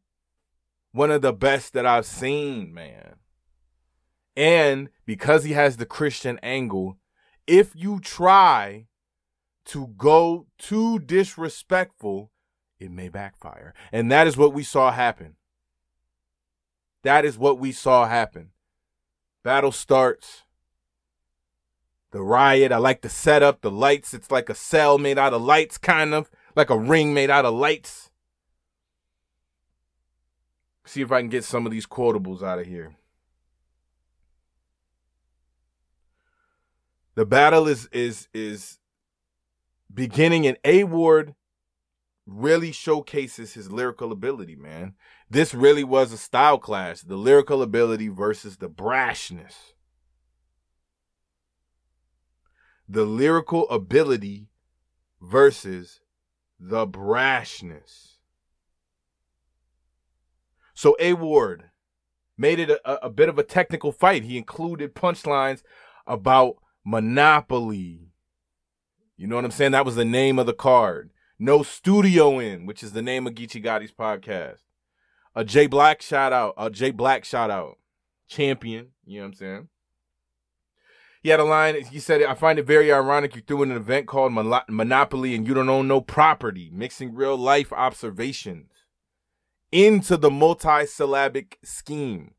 One 0.91 1.10
of 1.10 1.24
the 1.24 1.34
best 1.34 1.74
that 1.74 1.88
I've 1.88 2.06
seen, 2.06 2.72
man. 2.72 3.15
And 4.36 4.89
because 5.08 5.44
he 5.44 5.53
has 5.53 5.77
the 5.77 5.88
Christian 5.88 6.39
angle, 6.44 7.00
if 7.48 7.72
you 7.75 8.00
try 8.00 8.86
to 9.65 9.88
go 9.98 10.46
too 10.60 11.00
disrespectful, 11.00 12.32
it 12.80 12.91
may 12.91 13.10
backfire. 13.10 13.74
And 13.91 14.12
that 14.12 14.27
is 14.27 14.38
what 14.38 14.53
we 14.53 14.62
saw 14.62 14.91
happen. 14.91 15.38
That 17.03 17.25
is 17.25 17.39
what 17.39 17.58
we 17.58 17.72
saw 17.72 18.08
happen. 18.08 18.51
Battle 19.44 19.72
starts 19.72 20.44
the 22.12 22.22
riot. 22.22 22.72
I 22.72 22.77
like 22.77 23.01
the 23.01 23.10
setup, 23.10 23.62
the 23.62 23.72
lights. 23.72 24.13
It's 24.13 24.30
like 24.30 24.50
a 24.50 24.56
cell 24.56 25.00
made 25.00 25.18
out 25.18 25.34
of 25.34 25.41
lights, 25.41 25.80
kind 25.80 26.13
of 26.13 26.30
like 26.55 26.70
a 26.70 26.77
ring 26.77 27.13
made 27.13 27.29
out 27.29 27.46
of 27.46 27.53
lights. 27.53 28.10
See 30.86 31.01
if 31.01 31.12
I 31.12 31.22
can 31.22 31.29
get 31.29 31.43
some 31.43 31.65
of 31.65 31.72
these 31.72 31.88
quotables 31.88 32.43
out 32.43 32.60
of 32.60 32.65
here. 32.65 32.96
The 37.15 37.25
battle 37.25 37.67
is 37.67 37.88
is 37.91 38.27
is 38.34 38.79
beginning 39.93 40.48
and 40.48 40.58
A 40.63 40.84
Ward 40.86 41.36
really 42.25 42.72
showcases 42.72 43.53
his 43.53 43.72
lyrical 43.72 44.12
ability, 44.12 44.55
man. 44.55 44.93
This 45.29 45.53
really 45.53 45.84
was 45.84 46.12
a 46.13 46.17
style 46.17 46.58
clash. 46.58 47.01
The 47.01 47.17
lyrical 47.17 47.62
ability 47.62 48.08
versus 48.08 48.58
the 48.58 48.70
brashness. 48.70 49.74
the 52.91 53.05
lyrical 53.05 53.70
ability 53.70 54.50
versus 55.22 56.00
the 56.62 56.88
brashness. 56.88 58.18
So 60.75 60.96
A 61.00 61.13
Ward 61.13 61.63
made 62.38 62.60
it 62.60 62.70
a, 62.70 63.06
a, 63.06 63.10
bit 63.10 63.30
of 63.30 63.39
a 63.39 63.44
technical 63.44 63.91
fight. 63.91 64.24
He 64.24 64.38
included 64.38 64.96
punchlines 64.96 65.63
about 66.06 66.58
Monopoly. 66.86 68.12
You 69.18 69.27
know 69.27 69.36
what 69.36 69.46
I'm 69.46 69.51
saying? 69.51 69.72
That 69.72 69.86
was 69.86 69.96
the 69.96 70.06
name 70.06 70.38
of 70.38 70.46
the 70.46 70.53
card. 70.53 71.10
No 71.39 71.63
studio 71.63 72.39
in, 72.39 72.68
which 72.68 72.84
is 72.84 72.91
the 72.94 73.01
name 73.01 73.25
of 73.25 73.34
Geechi 73.34 73.63
Gotti's 73.63 73.91
podcast. 73.91 74.60
A 75.36 75.44
J 75.44 75.65
Black 75.65 76.01
shout 76.01 76.32
out. 76.32 76.53
A 76.58 76.70
J 76.70 76.91
Black 76.91 77.25
shout 77.25 77.50
out. 77.50 77.77
Champion. 78.27 78.89
You 79.06 79.20
know 79.20 79.24
what 79.24 79.27
I'm 79.27 79.34
saying? 79.34 79.68
He 81.21 81.29
had 81.29 81.39
a 81.39 81.43
line. 81.43 81.79
He 81.85 81.99
said, 81.99 82.23
"I 82.23 82.33
find 82.33 82.57
it 82.57 82.65
very 82.65 82.91
ironic 82.91 83.35
you 83.35 83.41
threw 83.41 83.61
in 83.61 83.71
an 83.71 83.77
event 83.77 84.07
called 84.07 84.33
Monopoly 84.33 85.35
and 85.35 85.47
you 85.47 85.53
don't 85.53 85.69
own 85.69 85.87
no 85.87 86.01
property, 86.01 86.71
mixing 86.73 87.13
real 87.13 87.37
life 87.37 87.71
observations 87.71 88.71
into 89.71 90.17
the 90.17 90.31
multi-syllabic 90.31 91.59
scheme." 91.63 92.33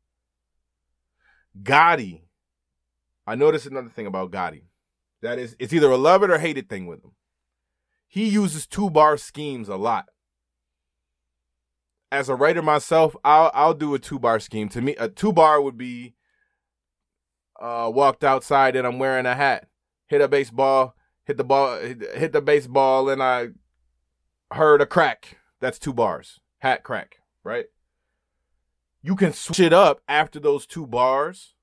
Gotti. 1.61 2.23
I 3.25 3.35
noticed 3.35 3.67
another 3.67 3.89
thing 3.89 4.05
about 4.05 4.31
Gotti. 4.31 4.63
That 5.21 5.39
is, 5.39 5.55
it's 5.59 5.71
either 5.71 5.89
a 5.89 5.97
love 5.97 6.23
it 6.23 6.29
or 6.29 6.39
hate 6.39 6.57
it 6.57 6.67
thing 6.67 6.85
with 6.85 7.03
him. 7.03 7.11
He 8.07 8.27
uses 8.27 8.67
two 8.67 8.89
bar 8.89 9.15
schemes 9.17 9.69
a 9.69 9.77
lot. 9.77 10.09
As 12.11 12.27
a 12.27 12.35
writer 12.35 12.61
myself, 12.61 13.15
I'll 13.23 13.49
I'll 13.53 13.73
do 13.73 13.95
a 13.95 13.99
two 13.99 14.19
bar 14.19 14.39
scheme. 14.41 14.67
To 14.69 14.81
me, 14.81 14.95
a 14.97 15.07
two 15.07 15.31
bar 15.31 15.61
would 15.61 15.77
be 15.77 16.15
uh, 17.63 17.89
walked 17.89 18.25
outside 18.25 18.75
and 18.75 18.85
I'm 18.85 18.99
wearing 18.99 19.25
a 19.25 19.33
hat. 19.33 19.67
Hit 20.07 20.19
a 20.19 20.27
baseball, 20.27 20.95
hit 21.23 21.37
the 21.37 21.45
ball, 21.45 21.79
hit 21.79 22.33
the 22.33 22.41
baseball, 22.41 23.09
and 23.09 23.23
I 23.23 23.49
heard 24.51 24.81
a 24.81 24.85
crack. 24.85 25.37
That's 25.61 25.79
two 25.79 25.93
bars. 25.93 26.41
Hat 26.59 26.83
crack, 26.83 27.15
right? 27.43 27.65
You 29.01 29.15
can 29.15 29.33
switch 29.33 29.61
it 29.61 29.73
up 29.73 30.01
after 30.07 30.39
those 30.39 30.65
two 30.65 30.85
bars 30.85 31.55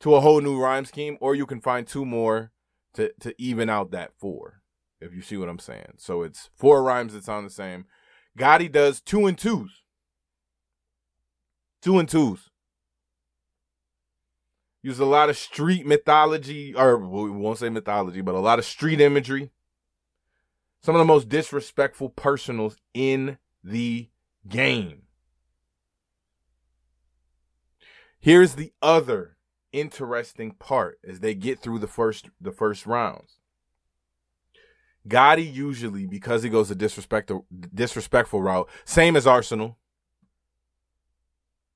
to 0.00 0.14
a 0.14 0.20
whole 0.20 0.40
new 0.40 0.60
rhyme 0.60 0.84
scheme, 0.84 1.16
or 1.20 1.34
you 1.34 1.46
can 1.46 1.60
find 1.60 1.86
two 1.86 2.04
more 2.04 2.50
to, 2.94 3.12
to 3.20 3.34
even 3.40 3.70
out 3.70 3.92
that 3.92 4.12
four, 4.18 4.62
if 5.00 5.14
you 5.14 5.22
see 5.22 5.36
what 5.36 5.48
I'm 5.48 5.58
saying. 5.58 5.94
So 5.98 6.22
it's 6.22 6.50
four 6.56 6.82
rhymes 6.82 7.12
that 7.12 7.24
sound 7.24 7.46
the 7.46 7.50
same. 7.50 7.86
Gotti 8.38 8.70
does 8.70 9.00
two 9.00 9.26
and 9.26 9.38
twos. 9.38 9.82
Two 11.80 11.98
and 11.98 12.08
twos. 12.08 12.50
Use 14.82 14.98
a 14.98 15.04
lot 15.04 15.28
of 15.28 15.36
street 15.36 15.86
mythology, 15.86 16.74
or 16.74 16.96
we 16.98 17.30
won't 17.30 17.58
say 17.58 17.68
mythology, 17.68 18.22
but 18.22 18.34
a 18.34 18.40
lot 18.40 18.58
of 18.58 18.64
street 18.64 19.00
imagery. 19.00 19.50
Some 20.82 20.94
of 20.94 20.98
the 20.98 21.04
most 21.04 21.28
disrespectful 21.28 22.08
personals 22.08 22.76
in 22.94 23.36
the 23.62 24.08
game. 24.48 25.02
Here's 28.18 28.54
the 28.54 28.72
other 28.80 29.36
interesting 29.72 30.52
part 30.52 30.98
as 31.06 31.20
they 31.20 31.34
get 31.34 31.60
through 31.60 31.78
the 31.78 31.86
first 31.86 32.30
the 32.40 32.52
first 32.52 32.86
rounds. 32.86 33.38
Gotti 35.08 35.50
usually, 35.50 36.06
because 36.06 36.42
he 36.42 36.50
goes 36.50 36.70
a 36.70 36.74
disrespectful 36.74 37.46
disrespectful 37.74 38.42
route, 38.42 38.68
same 38.84 39.16
as 39.16 39.26
Arsonal. 39.26 39.76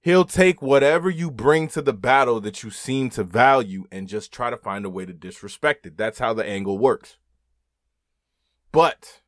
He'll 0.04 0.26
take 0.26 0.60
whatever 0.60 1.08
you 1.08 1.30
bring 1.30 1.66
to 1.68 1.80
the 1.80 1.94
battle 1.94 2.38
that 2.42 2.62
you 2.62 2.68
seem 2.68 3.08
to 3.08 3.24
value 3.24 3.86
and 3.90 4.06
just 4.06 4.30
try 4.30 4.50
to 4.50 4.56
find 4.58 4.84
a 4.84 4.90
way 4.90 5.06
to 5.06 5.14
disrespect 5.14 5.86
it. 5.86 5.96
That's 5.96 6.18
how 6.18 6.34
the 6.34 6.44
angle 6.44 6.76
works. 6.76 7.16
But 8.70 9.22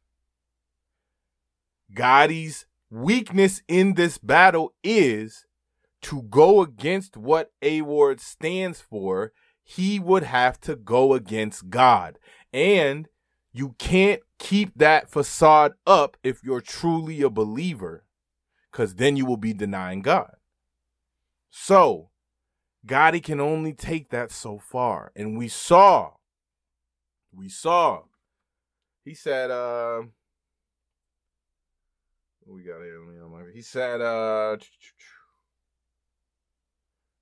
Gotti's 1.95 2.67
weakness 2.91 3.63
in 3.67 3.95
this 3.95 4.19
battle 4.19 4.75
is 4.85 5.47
to 6.03 6.21
go 6.25 6.61
against 6.61 7.17
what 7.17 7.53
A 7.63 7.81
Ward 7.81 8.21
stands 8.21 8.83
for, 8.83 9.33
he 9.65 9.99
would 9.99 10.25
have 10.25 10.61
to 10.61 10.77
go 10.77 11.15
against 11.15 11.71
God. 11.71 12.19
And 12.53 13.09
you 13.51 13.77
can't 13.79 14.21
keep 14.39 14.73
that 14.77 15.09
facade 15.09 15.73
up 15.87 16.19
if 16.23 16.45
you're 16.45 16.61
truly 16.61 17.23
a 17.23 17.31
believer, 17.31 18.05
because 18.71 18.97
then 18.97 19.17
you 19.17 19.25
will 19.25 19.39
be 19.39 19.55
denying 19.55 20.03
God. 20.03 20.33
So, 21.59 22.11
Gotti 22.87 23.23
can 23.23 23.41
only 23.41 23.73
take 23.73 24.11
that 24.11 24.31
so 24.31 24.59
far. 24.59 25.11
And 25.17 25.39
we 25.39 25.49
saw, 25.49 26.13
we 27.33 27.49
saw, 27.49 28.03
he 29.05 29.15
said, 29.15 29.51
uh, 29.51 30.03
we 32.47 32.63
got 32.63 32.83
here? 32.83 33.01
He 33.55 33.63
said, 33.63 34.03
uh, 34.03 34.59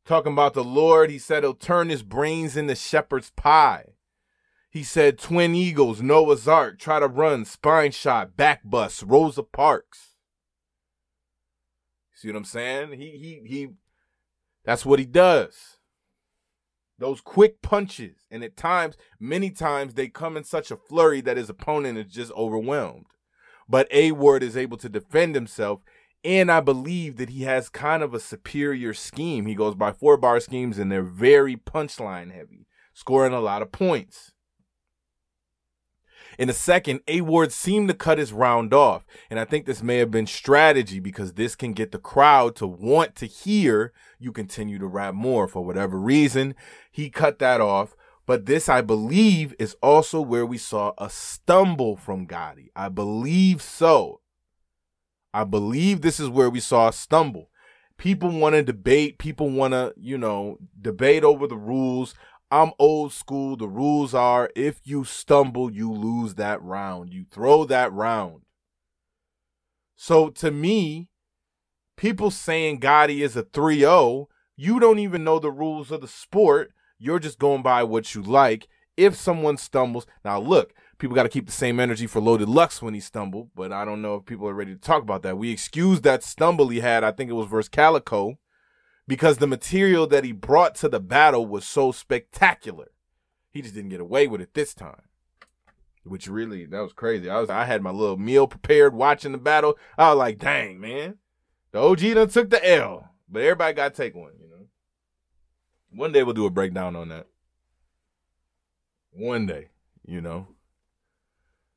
talking 0.05 0.33
about 0.33 0.55
the 0.55 0.65
Lord, 0.65 1.11
he 1.11 1.19
said 1.19 1.45
he'll 1.45 1.55
turn 1.55 1.89
his 1.89 2.03
brains 2.03 2.57
into 2.57 2.75
shepherd's 2.75 3.31
pie. 3.31 3.95
He 4.69 4.83
said 4.83 5.17
Twin 5.17 5.55
Eagles, 5.55 6.03
Noah's 6.03 6.49
Ark, 6.49 6.81
try 6.81 6.99
to 6.99 7.07
run, 7.07 7.45
spine 7.45 7.93
shot, 7.93 8.37
back 8.37 8.63
bust, 8.65 9.05
Rosa 9.07 9.45
Parks. 9.45 10.17
See 12.15 12.29
what 12.29 12.37
I'm 12.37 12.45
saying? 12.45 12.99
He 12.99 13.11
he 13.11 13.43
he 13.47 13.69
that's 14.65 14.87
what 14.87 14.99
he 14.99 15.05
does. 15.05 15.79
Those 16.99 17.21
quick 17.21 17.61
punches. 17.61 18.25
And 18.31 18.45
at 18.45 18.57
times, 18.57 18.97
many 19.19 19.51
times, 19.51 19.95
they 19.95 20.09
come 20.09 20.37
in 20.37 20.45
such 20.45 20.71
a 20.71 20.77
flurry 20.77 21.21
that 21.23 21.37
his 21.37 21.51
opponent 21.51 21.99
is 21.99 22.13
just 22.13 22.33
overwhelmed. 22.33 23.07
But 23.69 23.89
A 23.91 24.13
Ward 24.13 24.43
is 24.43 24.57
able 24.57 24.77
to 24.79 24.89
defend 24.89 25.35
himself. 25.35 25.81
And 26.23 26.51
I 26.51 26.61
believe 26.61 27.17
that 27.17 27.31
he 27.31 27.43
has 27.43 27.69
kind 27.69 28.03
of 28.03 28.15
a 28.15 28.21
superior 28.21 28.95
scheme. 28.95 29.47
He 29.47 29.55
goes 29.55 29.75
by 29.75 29.93
four 29.93 30.17
bar 30.17 30.41
schemes 30.41 30.79
and 30.79 30.91
they're 30.91 31.03
very 31.03 31.57
punchline 31.57 32.33
heavy, 32.33 32.67
scoring 32.95 33.35
a 33.35 33.41
lot 33.41 33.61
of 33.61 33.73
points. 33.73 34.33
In 36.39 36.49
a 36.49 36.53
second, 36.53 37.01
A 37.09 37.21
Ward 37.21 37.53
seemed 37.53 37.89
to 37.89 37.95
cut 37.95 38.19
his 38.19 38.33
round 38.33 38.75
off. 38.75 39.05
And 39.31 39.39
I 39.39 39.45
think 39.45 39.67
this 39.67 39.83
may 39.83 39.99
have 39.99 40.11
been 40.11 40.27
strategy 40.27 41.01
because 41.01 41.35
this 41.35 41.55
can 41.55 41.73
get 41.73 41.93
the 41.93 41.99
crowd 41.99 42.57
to 42.57 42.67
want 42.67 43.15
to 43.17 43.27
hear 43.27 43.93
you 44.19 44.33
continue 44.33 44.79
to 44.79 44.87
rap 44.87 45.15
more. 45.15 45.47
For 45.47 45.65
whatever 45.65 45.99
reason, 45.99 46.55
he 46.91 47.11
cut 47.11 47.39
that 47.39 47.61
off. 47.61 47.97
But 48.27 48.47
this, 48.47 48.69
I 48.69 48.81
believe, 48.81 49.55
is 49.59 49.77
also 49.83 50.21
where 50.21 50.47
we 50.47 50.57
saw 50.57 50.93
a 50.97 51.11
stumble 51.11 51.97
from 51.97 52.27
Gotti. 52.27 52.71
I 52.75 52.89
believe 52.89 53.61
so. 53.61 54.21
I 55.35 55.45
believe 55.45 56.01
this 56.01 56.21
is 56.21 56.29
where 56.29 56.49
we 56.49 56.61
saw 56.61 56.89
a 56.89 56.93
stumble. 56.93 57.51
People 57.99 58.31
want 58.31 58.55
to 58.55 58.63
debate. 58.63 59.19
People 59.19 59.51
want 59.51 59.73
to, 59.73 59.93
you 59.97 60.17
know, 60.17 60.59
debate 60.81 61.23
over 61.23 61.47
the 61.47 61.57
rules. 61.57 62.15
I'm 62.55 62.71
old 62.79 63.13
school. 63.13 63.57
The 63.57 63.67
rules 63.67 64.15
are 64.15 64.49
if 64.55 64.81
you 64.85 65.03
stumble, 65.03 65.73
you 65.73 65.91
lose 65.91 66.37
that 66.37 66.63
round. 66.63 67.13
You 67.13 67.25
throw 67.29 67.65
that 67.65 67.93
round. 67.93 68.43
So 69.97 70.29
to 70.29 70.53
me, 70.53 71.09
people 71.97 72.31
saying 72.31 72.79
Gotti 72.79 73.25
is 73.25 73.35
a 73.35 73.43
3 73.43 73.81
0, 73.81 74.29
you 74.55 74.79
don't 74.79 75.01
even 75.01 75.25
know 75.25 75.41
the 75.41 75.51
rules 75.51 75.91
of 75.91 76.01
the 76.01 76.07
sport. 76.07 76.71
You're 76.97 77.19
just 77.19 77.41
going 77.41 77.63
by 77.63 77.83
what 77.83 78.15
you 78.15 78.23
like. 78.23 78.69
If 78.97 79.17
someone 79.17 79.57
stumbles, 79.57 80.07
now 80.25 80.39
look, 80.39 80.75
people 80.99 81.17
got 81.17 81.25
to 81.25 81.29
keep 81.29 81.47
the 81.47 81.53
same 81.53 81.81
energy 81.81 82.07
for 82.07 82.21
Loaded 82.21 82.49
Lux 82.49 82.81
when 82.81 82.95
he 82.95 83.01
stumbled, 83.01 83.51
but 83.57 83.73
I 83.73 83.85
don't 83.85 84.01
know 84.01 84.15
if 84.15 84.27
people 84.27 84.49
are 84.49 84.55
ready 84.55 84.75
to 84.75 84.81
talk 84.81 85.03
about 85.03 85.23
that. 85.25 85.39
We 85.39 85.51
excused 85.51 86.05
that 86.05 86.23
stumble 86.23 86.69
he 86.69 86.79
had, 86.79 87.03
I 87.03 87.11
think 87.11 87.31
it 87.31 87.35
was 87.35 87.49
versus 87.49 87.69
Calicoe 87.69 88.39
because 89.07 89.39
the 89.39 89.47
material 89.47 90.07
that 90.07 90.25
he 90.25 90.33
brought 90.33 90.75
to 90.77 90.89
the 90.89 91.01
battle 91.01 91.47
was 91.47 91.65
so 91.65 91.93
spectacular. 91.93 92.91
He 93.51 93.63
just 93.63 93.75
didn't 93.75 93.91
get 93.91 94.01
away 94.01 94.27
with 94.27 94.41
it 94.41 94.55
this 94.55 94.75
time. 94.75 95.03
Which 96.03 96.27
really 96.27 96.67
that 96.67 96.81
was 96.81 96.93
crazy. 96.93 97.31
I 97.31 97.41
was 97.41 97.49
I 97.49 97.65
had 97.65 97.83
my 97.83 97.91
little 97.91 98.19
meal 98.19 98.47
prepared 98.47 98.95
watching 98.95 99.33
the 99.33 99.39
battle. 99.39 99.79
I 99.97 100.11
was 100.11 100.19
like, 100.19 100.39
dang, 100.39 100.79
man. 100.81 101.17
The 101.73 101.79
OG 101.81 102.01
done 102.01 102.29
took 102.29 102.51
the 102.51 102.69
L. 102.69 103.11
But 103.29 103.43
everybody 103.43 103.75
gotta 103.75 103.95
take 103.95 104.15
one, 104.15 104.33
you 104.39 104.49
know. 104.49 104.67
One 105.91 106.13
day 106.13 106.23
we'll 106.23 106.35
do 106.35 106.47
a 106.47 106.51
breakdown 106.51 106.95
on 106.95 107.09
that. 107.09 107.27
One 109.11 109.47
day, 109.47 109.69
you 110.07 110.21
know. 110.21 110.49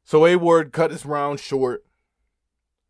So 0.03 0.25
A 0.25 0.35
Ward 0.35 0.73
cut 0.73 0.91
his 0.91 1.05
round 1.05 1.39
short. 1.39 1.85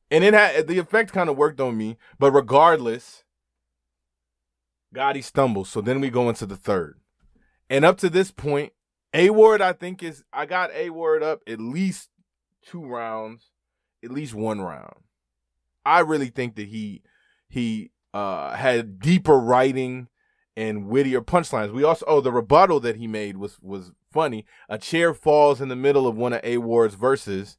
And 0.10 0.24
it 0.24 0.34
had 0.34 0.68
the 0.68 0.80
effect 0.80 1.12
kind 1.12 1.30
of 1.30 1.38
worked 1.38 1.60
on 1.60 1.78
me. 1.78 1.98
But 2.18 2.32
regardless, 2.32 3.24
Gotti 4.98 5.24
stumbles. 5.24 5.70
So 5.70 5.82
then 5.82 6.02
we 6.02 6.10
go 6.10 6.28
into 6.28 6.46
the 6.46 6.56
third. 6.56 7.00
And 7.70 7.86
up 7.86 7.98
to 8.00 8.10
this 8.10 8.32
point, 8.32 8.74
A 9.14 9.30
Ward, 9.30 9.62
I 9.62 9.74
think, 9.74 10.02
is 10.02 10.24
I 10.34 10.46
got 10.46 10.72
A 10.74 10.90
Ward 10.90 11.22
up 11.22 11.42
at 11.46 11.60
least 11.60 12.10
two 12.66 12.86
rounds, 12.86 13.52
at 14.04 14.12
least 14.12 14.34
one 14.34 14.62
round. 14.62 14.96
I 15.86 16.00
really 16.00 16.30
think 16.30 16.56
that 16.56 16.68
he 16.68 17.04
he 17.48 17.92
uh 18.14 18.56
had 18.56 19.00
deeper 19.00 19.40
writing 19.40 20.08
and 20.56 20.88
wittier 20.88 21.22
punchlines. 21.22 21.72
We 21.72 21.84
also 21.84 22.06
oh 22.08 22.22
the 22.22 22.32
rebuttal 22.32 22.80
that 22.82 22.96
he 22.96 23.08
made 23.08 23.38
was 23.38 23.60
was 23.62 23.92
funny. 24.12 24.46
A 24.68 24.78
chair 24.78 25.14
falls 25.14 25.62
in 25.62 25.70
the 25.70 25.76
middle 25.76 26.08
of 26.08 26.18
one 26.18 26.34
of 26.34 26.42
A 26.44 26.58
Ward's 26.58 26.96
verses, 26.96 27.58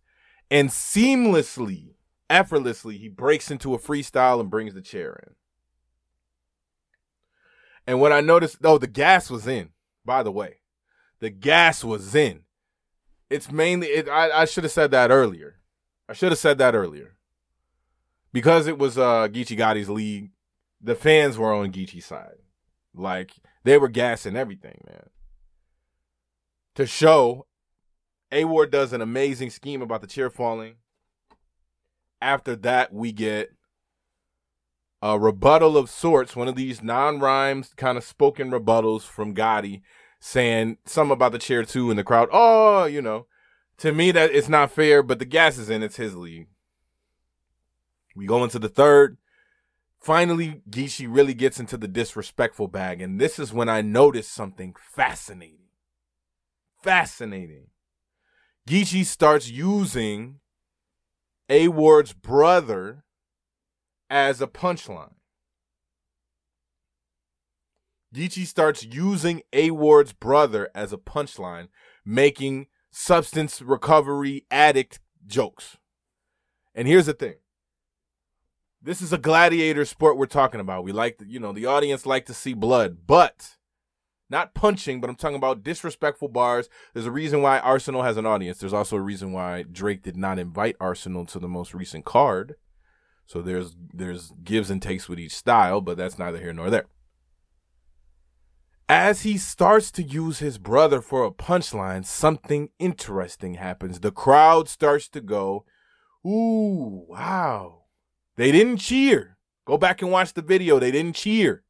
and 0.50 0.70
seamlessly, 0.70 1.94
effortlessly, 2.28 2.98
he 2.98 3.08
breaks 3.08 3.50
into 3.50 3.74
a 3.74 3.78
freestyle 3.78 4.40
and 4.40 4.50
brings 4.50 4.74
the 4.74 4.82
chair 4.82 5.22
in. 5.26 5.34
And 7.88 8.02
what 8.02 8.12
I 8.12 8.20
noticed, 8.20 8.58
oh, 8.62 8.76
the 8.76 8.86
gas 8.86 9.30
was 9.30 9.46
in. 9.46 9.70
By 10.04 10.22
the 10.22 10.30
way, 10.30 10.60
the 11.20 11.30
gas 11.30 11.82
was 11.82 12.14
in. 12.14 12.42
It's 13.30 13.50
mainly. 13.50 13.86
It, 13.86 14.10
I 14.10 14.42
I 14.42 14.44
should 14.44 14.64
have 14.64 14.72
said 14.72 14.90
that 14.90 15.10
earlier. 15.10 15.56
I 16.06 16.12
should 16.12 16.30
have 16.30 16.38
said 16.38 16.58
that 16.58 16.74
earlier. 16.74 17.16
Because 18.30 18.66
it 18.66 18.76
was 18.76 18.98
uh 18.98 19.28
Geechi 19.28 19.56
Gotti's 19.56 19.88
league, 19.88 20.32
the 20.82 20.94
fans 20.94 21.38
were 21.38 21.54
on 21.54 21.72
Geechi's 21.72 22.04
side. 22.04 22.36
Like 22.94 23.32
they 23.64 23.78
were 23.78 23.88
gassing 23.88 24.36
everything, 24.36 24.82
man. 24.86 25.08
To 26.74 26.86
show, 26.86 27.46
A 28.30 28.44
Ward 28.44 28.70
does 28.70 28.92
an 28.92 29.00
amazing 29.00 29.48
scheme 29.48 29.80
about 29.80 30.02
the 30.02 30.06
chair 30.06 30.28
falling. 30.28 30.74
After 32.20 32.54
that, 32.56 32.92
we 32.92 33.12
get 33.12 33.50
a 35.00 35.18
rebuttal 35.18 35.76
of 35.76 35.90
sorts, 35.90 36.34
one 36.34 36.48
of 36.48 36.56
these 36.56 36.82
non-rhymes 36.82 37.72
kind 37.76 37.96
of 37.96 38.04
spoken 38.04 38.50
rebuttals 38.50 39.02
from 39.02 39.34
Gotti 39.34 39.82
saying 40.20 40.78
something 40.84 41.12
about 41.12 41.32
the 41.32 41.38
chair 41.38 41.62
too 41.64 41.90
in 41.90 41.96
the 41.96 42.04
crowd. 42.04 42.28
Oh, 42.32 42.84
you 42.84 43.00
know, 43.00 43.26
to 43.78 43.92
me 43.92 44.10
that 44.10 44.32
it's 44.32 44.48
not 44.48 44.72
fair, 44.72 45.02
but 45.02 45.18
the 45.18 45.24
gas 45.24 45.58
is 45.58 45.70
in, 45.70 45.82
it's 45.82 45.96
his 45.96 46.16
league. 46.16 46.48
We 48.16 48.26
go 48.26 48.42
into 48.42 48.58
the 48.58 48.68
third. 48.68 49.16
Finally, 50.00 50.62
Geechi 50.68 51.06
really 51.08 51.34
gets 51.34 51.60
into 51.60 51.76
the 51.76 51.88
disrespectful 51.88 52.68
bag, 52.68 53.00
and 53.00 53.20
this 53.20 53.38
is 53.38 53.52
when 53.52 53.68
I 53.68 53.82
noticed 53.82 54.32
something 54.32 54.74
fascinating. 54.78 55.68
Fascinating. 56.82 57.66
Geechi 58.68 59.04
starts 59.04 59.48
using 59.50 60.40
A 61.48 61.68
Ward's 61.68 62.12
brother 62.12 63.04
as 64.10 64.40
a 64.40 64.46
punchline. 64.46 65.14
Geechi 68.14 68.46
starts 68.46 68.84
using 68.84 69.42
A 69.52 69.70
Ward's 69.70 70.12
brother 70.12 70.70
as 70.74 70.92
a 70.92 70.98
punchline, 70.98 71.68
making 72.04 72.68
substance 72.90 73.60
recovery 73.60 74.46
addict 74.50 75.00
jokes. 75.26 75.76
And 76.74 76.88
here's 76.88 77.06
the 77.06 77.12
thing. 77.12 77.34
This 78.80 79.02
is 79.02 79.12
a 79.12 79.18
gladiator 79.18 79.84
sport 79.84 80.16
we're 80.16 80.26
talking 80.26 80.60
about. 80.60 80.84
We 80.84 80.92
like, 80.92 81.20
you 81.26 81.40
know, 81.40 81.52
the 81.52 81.66
audience 81.66 82.06
like 82.06 82.24
to 82.26 82.34
see 82.34 82.54
blood, 82.54 82.98
but 83.06 83.56
not 84.30 84.54
punching, 84.54 85.00
but 85.00 85.10
I'm 85.10 85.16
talking 85.16 85.36
about 85.36 85.62
disrespectful 85.62 86.28
bars. 86.28 86.68
There's 86.94 87.06
a 87.06 87.10
reason 87.10 87.42
why 87.42 87.60
Arsonal 87.60 88.04
has 88.04 88.16
an 88.16 88.26
audience. 88.26 88.58
There's 88.58 88.72
also 88.72 88.96
a 88.96 89.00
reason 89.00 89.32
why 89.32 89.64
Drake 89.64 90.02
did 90.02 90.16
not 90.16 90.38
invite 90.38 90.78
Arsonal 90.78 91.28
to 91.32 91.38
the 91.38 91.48
most 91.48 91.74
recent 91.74 92.04
card. 92.04 92.54
So 93.28 93.40
there's 93.40 93.76
there's 93.94 94.32
gives 94.42 94.70
and 94.70 94.82
takes 94.82 95.08
with 95.08 95.20
each 95.20 95.36
style, 95.36 95.80
but 95.80 95.96
that's 95.96 96.18
neither 96.18 96.38
here 96.38 96.52
nor 96.52 96.70
there. 96.70 96.86
As 98.88 99.20
he 99.20 99.38
starts 99.38 99.92
to 99.92 100.02
use 100.02 100.40
his 100.40 100.58
brother 100.58 101.00
for 101.00 101.24
a 101.24 101.30
punchline, 101.30 102.04
something 102.04 102.70
interesting 102.80 103.54
happens. 103.54 104.00
The 104.00 104.10
crowd 104.10 104.68
starts 104.68 105.08
to 105.10 105.20
go, 105.20 105.64
"Ooh, 106.26 107.04
wow." 107.06 107.84
They 108.36 108.50
didn't 108.50 108.78
cheer 108.78 109.38
Go 109.68 109.76
back 109.76 110.00
and 110.00 110.10
watch 110.10 110.32
the 110.32 110.40
video. 110.40 110.78
They 110.78 110.90
didn't 110.90 111.14
cheer. 111.14 111.62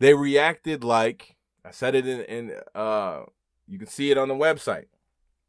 They 0.00 0.12
reacted 0.12 0.82
like 0.82 1.36
I 1.64 1.70
said 1.70 1.94
it 1.94 2.04
in, 2.04 2.22
in 2.22 2.60
uh 2.74 3.20
you 3.68 3.78
can 3.78 3.86
see 3.86 4.10
it 4.10 4.18
on 4.18 4.26
the 4.26 4.34
website. 4.34 4.86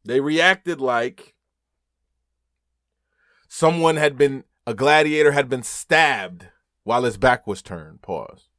They 0.06 0.20
reacted 0.20 0.80
like 0.80 1.34
someone 3.48 3.96
had 3.96 4.20
been 4.20 4.44
a 4.66 4.74
gladiator 4.74 5.32
had 5.32 5.50
been 5.50 5.64
stabbed 5.64 6.48
while 6.84 7.04
his 7.04 7.18
back 7.18 7.46
was 7.48 7.62
turned. 7.62 8.02
Pause. 8.02 8.50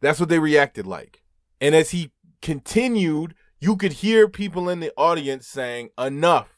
That's 0.00 0.20
what 0.20 0.28
they 0.28 0.38
reacted 0.38 0.86
like. 0.86 1.22
And 1.60 1.74
as 1.74 1.90
he 1.90 2.12
continued, 2.40 3.34
you 3.60 3.76
could 3.76 3.94
hear 3.94 4.28
people 4.28 4.68
in 4.68 4.80
the 4.80 4.92
audience 4.96 5.46
saying, 5.46 5.90
Enough. 5.98 6.48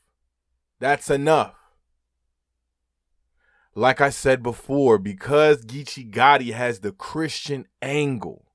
That's 0.78 1.10
enough. 1.10 1.54
Like 3.74 4.00
I 4.00 4.10
said 4.10 4.42
before, 4.42 4.98
because 4.98 5.64
Geechi 5.64 6.10
Gotti 6.10 6.52
has 6.52 6.80
the 6.80 6.92
Christian 6.92 7.66
angle, 7.80 8.46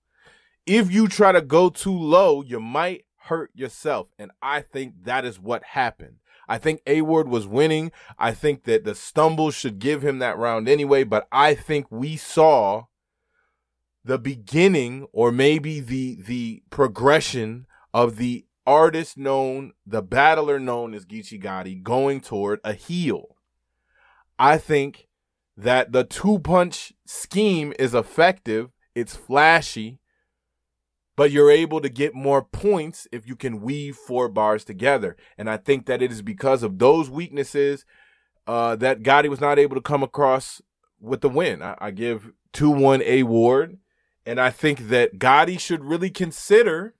if 0.65 0.91
you 0.91 1.07
try 1.07 1.31
to 1.31 1.41
go 1.41 1.69
too 1.69 1.97
low, 1.97 2.41
you 2.41 2.59
might 2.59 3.05
hurt 3.15 3.51
yourself. 3.55 4.07
And 4.19 4.31
I 4.41 4.61
think 4.61 5.03
that 5.03 5.25
is 5.25 5.39
what 5.39 5.63
happened. 5.63 6.17
I 6.47 6.57
think 6.57 6.81
A 6.87 7.01
Ward 7.01 7.27
was 7.27 7.47
winning. 7.47 7.91
I 8.17 8.31
think 8.31 8.63
that 8.63 8.83
the 8.83 8.95
stumble 8.95 9.51
should 9.51 9.79
give 9.79 10.03
him 10.03 10.19
that 10.19 10.37
round 10.37 10.69
anyway, 10.69 11.03
but 11.03 11.27
I 11.31 11.53
think 11.53 11.87
we 11.89 12.15
saw 12.15 12.85
the 14.03 14.17
beginning 14.17 15.07
or 15.11 15.31
maybe 15.31 15.79
the 15.79 16.15
the 16.21 16.63
progression 16.69 17.67
of 17.93 18.17
the 18.17 18.45
artist 18.65 19.17
known, 19.17 19.73
the 19.85 20.01
battler 20.01 20.59
known 20.59 20.93
as 20.93 21.05
Geechi 21.05 21.41
Gotti 21.41 21.81
going 21.81 22.21
toward 22.21 22.59
a 22.63 22.73
heel. 22.73 23.35
I 24.39 24.57
think 24.57 25.07
that 25.55 25.91
the 25.91 26.03
two 26.03 26.39
punch 26.39 26.93
scheme 27.05 27.73
is 27.79 27.93
effective. 27.93 28.69
It's 28.93 29.15
flashy 29.15 29.99
but 31.17 31.31
you're 31.31 31.51
able 31.51 31.81
to 31.81 31.89
get 31.89 32.13
more 32.13 32.43
points 32.43 33.07
if 33.11 33.27
you 33.27 33.35
can 33.35 33.59
weave 33.59 33.97
four 33.97 34.29
bars 34.29 34.63
together. 34.63 35.17
And 35.37 35.49
I 35.49 35.57
think 35.57 35.87
that 35.87 36.01
it 36.01 36.11
is 36.11 36.21
because 36.21 36.63
of 36.63 36.77
those 36.77 37.09
weaknesses 37.09 37.85
uh, 38.45 38.77
that 38.77 39.01
Gotti 39.01 39.27
was 39.27 39.41
not 39.41 39.59
able 39.59 39.75
to 39.75 39.81
come 39.81 40.03
across 40.03 40.61
with 41.01 41.21
the 41.21 41.29
win. 41.29 41.61
I, 41.61 41.75
I 41.79 41.91
give 41.91 42.31
2 42.53 42.69
1 42.69 43.01
A 43.01 43.23
Ward. 43.23 43.79
And 44.25 44.39
I 44.39 44.51
think 44.51 44.89
that 44.89 45.17
Gotti 45.17 45.59
should 45.59 45.83
really 45.83 46.09
consider 46.09 46.93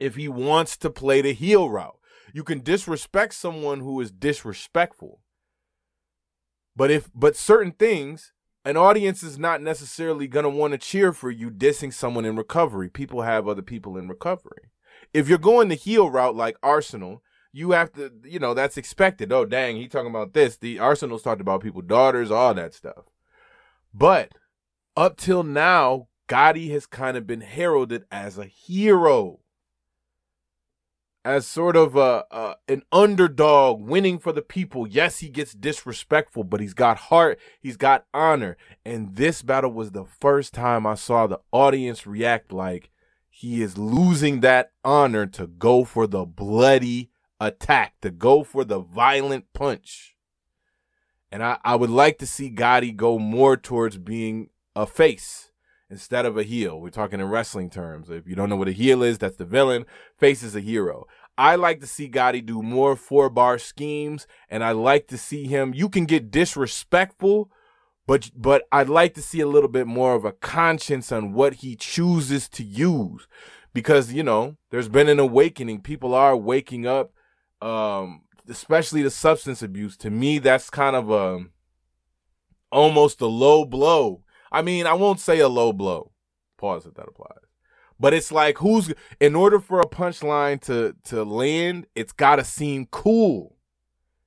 if 0.00 0.16
he 0.16 0.28
wants 0.28 0.76
to 0.78 0.88
play 0.88 1.20
the 1.20 1.32
heel 1.32 1.68
route. 1.68 1.98
You 2.32 2.44
can 2.44 2.60
disrespect 2.60 3.34
someone 3.34 3.80
who 3.80 4.00
is 4.00 4.10
disrespectful. 4.10 5.20
But 6.74 6.90
if 6.90 7.10
but 7.14 7.36
certain 7.36 7.72
things 7.72 8.32
an 8.64 8.76
audience 8.76 9.22
is 9.22 9.38
not 9.38 9.60
necessarily 9.60 10.28
going 10.28 10.44
to 10.44 10.50
want 10.50 10.72
to 10.72 10.78
cheer 10.78 11.12
for 11.12 11.30
you 11.30 11.50
dissing 11.50 11.92
someone 11.92 12.24
in 12.24 12.36
recovery. 12.36 12.88
People 12.88 13.22
have 13.22 13.48
other 13.48 13.62
people 13.62 13.96
in 13.96 14.08
recovery. 14.08 14.70
If 15.12 15.28
you're 15.28 15.38
going 15.38 15.68
the 15.68 15.74
heel 15.74 16.10
route 16.10 16.36
like 16.36 16.60
Arsonal, 16.60 17.20
you 17.52 17.72
have 17.72 17.92
to, 17.94 18.12
you 18.24 18.38
know, 18.38 18.54
that's 18.54 18.76
expected. 18.76 19.32
Oh, 19.32 19.44
dang, 19.44 19.76
he 19.76 19.88
talking 19.88 20.10
about 20.10 20.32
this. 20.32 20.56
The 20.56 20.76
Arsonal's 20.76 21.22
talked 21.22 21.40
about 21.40 21.62
people, 21.62 21.82
daughters, 21.82 22.30
all 22.30 22.54
that 22.54 22.72
stuff. 22.72 23.04
But 23.92 24.32
up 24.96 25.16
till 25.16 25.42
now, 25.42 26.08
Gotti 26.28 26.70
has 26.70 26.86
kind 26.86 27.16
of 27.16 27.26
been 27.26 27.42
heralded 27.42 28.04
as 28.10 28.38
a 28.38 28.46
hero 28.46 29.40
as 31.24 31.46
sort 31.46 31.76
of 31.76 31.94
a, 31.94 32.24
a, 32.30 32.56
an 32.68 32.82
underdog 32.90 33.80
winning 33.80 34.18
for 34.18 34.32
the 34.32 34.42
people. 34.42 34.86
Yes, 34.86 35.20
he 35.20 35.28
gets 35.28 35.52
disrespectful, 35.52 36.44
but 36.44 36.60
he's 36.60 36.74
got 36.74 36.96
heart, 36.98 37.38
he's 37.60 37.76
got 37.76 38.06
honor. 38.12 38.56
And 38.84 39.14
this 39.14 39.42
battle 39.42 39.72
was 39.72 39.92
the 39.92 40.04
first 40.04 40.52
time 40.52 40.86
I 40.86 40.94
saw 40.94 41.26
the 41.26 41.40
audience 41.52 42.06
react 42.06 42.52
like 42.52 42.90
he 43.28 43.62
is 43.62 43.78
losing 43.78 44.40
that 44.40 44.72
honor 44.84 45.26
to 45.26 45.46
go 45.46 45.84
for 45.84 46.06
the 46.06 46.24
bloody 46.24 47.10
attack, 47.40 47.94
to 48.02 48.10
go 48.10 48.42
for 48.42 48.64
the 48.64 48.80
violent 48.80 49.52
punch. 49.52 50.16
And 51.30 51.42
I, 51.42 51.58
I 51.64 51.76
would 51.76 51.90
like 51.90 52.18
to 52.18 52.26
see 52.26 52.50
Gotti 52.50 52.94
go 52.94 53.18
more 53.18 53.56
towards 53.56 53.96
being 53.96 54.50
a 54.74 54.86
face 54.86 55.51
instead 55.92 56.24
of 56.24 56.38
a 56.38 56.42
heel. 56.42 56.80
We're 56.80 56.88
talking 56.88 57.20
in 57.20 57.28
wrestling 57.28 57.68
terms. 57.68 58.08
If 58.08 58.26
you 58.26 58.34
don't 58.34 58.48
know 58.48 58.56
what 58.56 58.66
a 58.66 58.72
heel 58.72 59.02
is, 59.02 59.18
that's 59.18 59.36
the 59.36 59.44
villain. 59.44 59.84
Face 60.16 60.42
is 60.42 60.56
a 60.56 60.60
hero. 60.60 61.06
I 61.36 61.54
like 61.54 61.80
to 61.80 61.86
see 61.86 62.08
Gotti 62.08 62.44
do 62.44 62.62
more 62.62 62.96
four 62.96 63.28
bar 63.28 63.58
schemes, 63.58 64.26
and 64.48 64.64
I 64.64 64.72
like 64.72 65.06
to 65.08 65.18
see 65.18 65.46
him. 65.46 65.72
You 65.74 65.88
can 65.90 66.06
get 66.06 66.30
disrespectful, 66.30 67.50
but 68.06 68.30
but 68.34 68.64
I'd 68.72 68.88
like 68.88 69.14
to 69.14 69.22
see 69.22 69.40
a 69.40 69.46
little 69.46 69.68
bit 69.68 69.86
more 69.86 70.14
of 70.14 70.24
a 70.24 70.32
conscience 70.32 71.12
on 71.12 71.34
what 71.34 71.54
he 71.56 71.76
chooses 71.76 72.48
to 72.50 72.64
use, 72.64 73.28
because 73.74 74.12
you 74.12 74.22
know 74.22 74.56
there's 74.70 74.88
been 74.88 75.08
an 75.08 75.20
awakening. 75.20 75.82
People 75.82 76.14
are 76.14 76.36
waking 76.36 76.86
up, 76.86 77.12
um, 77.60 78.22
especially 78.48 79.02
the 79.02 79.10
substance 79.10 79.62
abuse. 79.62 79.96
To 79.98 80.10
me, 80.10 80.38
that's 80.38 80.70
kind 80.70 80.96
of 80.96 81.10
a 81.10 81.46
almost 82.70 83.20
a 83.20 83.26
low 83.26 83.66
blow 83.66 84.22
I 84.52 84.62
mean, 84.62 84.86
I 84.86 84.92
won't 84.92 85.18
say 85.18 85.40
a 85.40 85.48
low 85.48 85.72
blow. 85.72 86.12
Pause 86.58 86.86
if 86.86 86.94
that 86.94 87.08
applies. 87.08 87.38
But 87.98 88.14
it's 88.14 88.30
like 88.30 88.58
who's 88.58 88.92
in 89.20 89.34
order 89.34 89.58
for 89.58 89.80
a 89.80 89.88
punchline 89.88 90.60
to 90.62 90.94
to 91.04 91.24
land, 91.24 91.86
it's 91.94 92.12
gotta 92.12 92.44
seem 92.44 92.86
cool. 92.90 93.56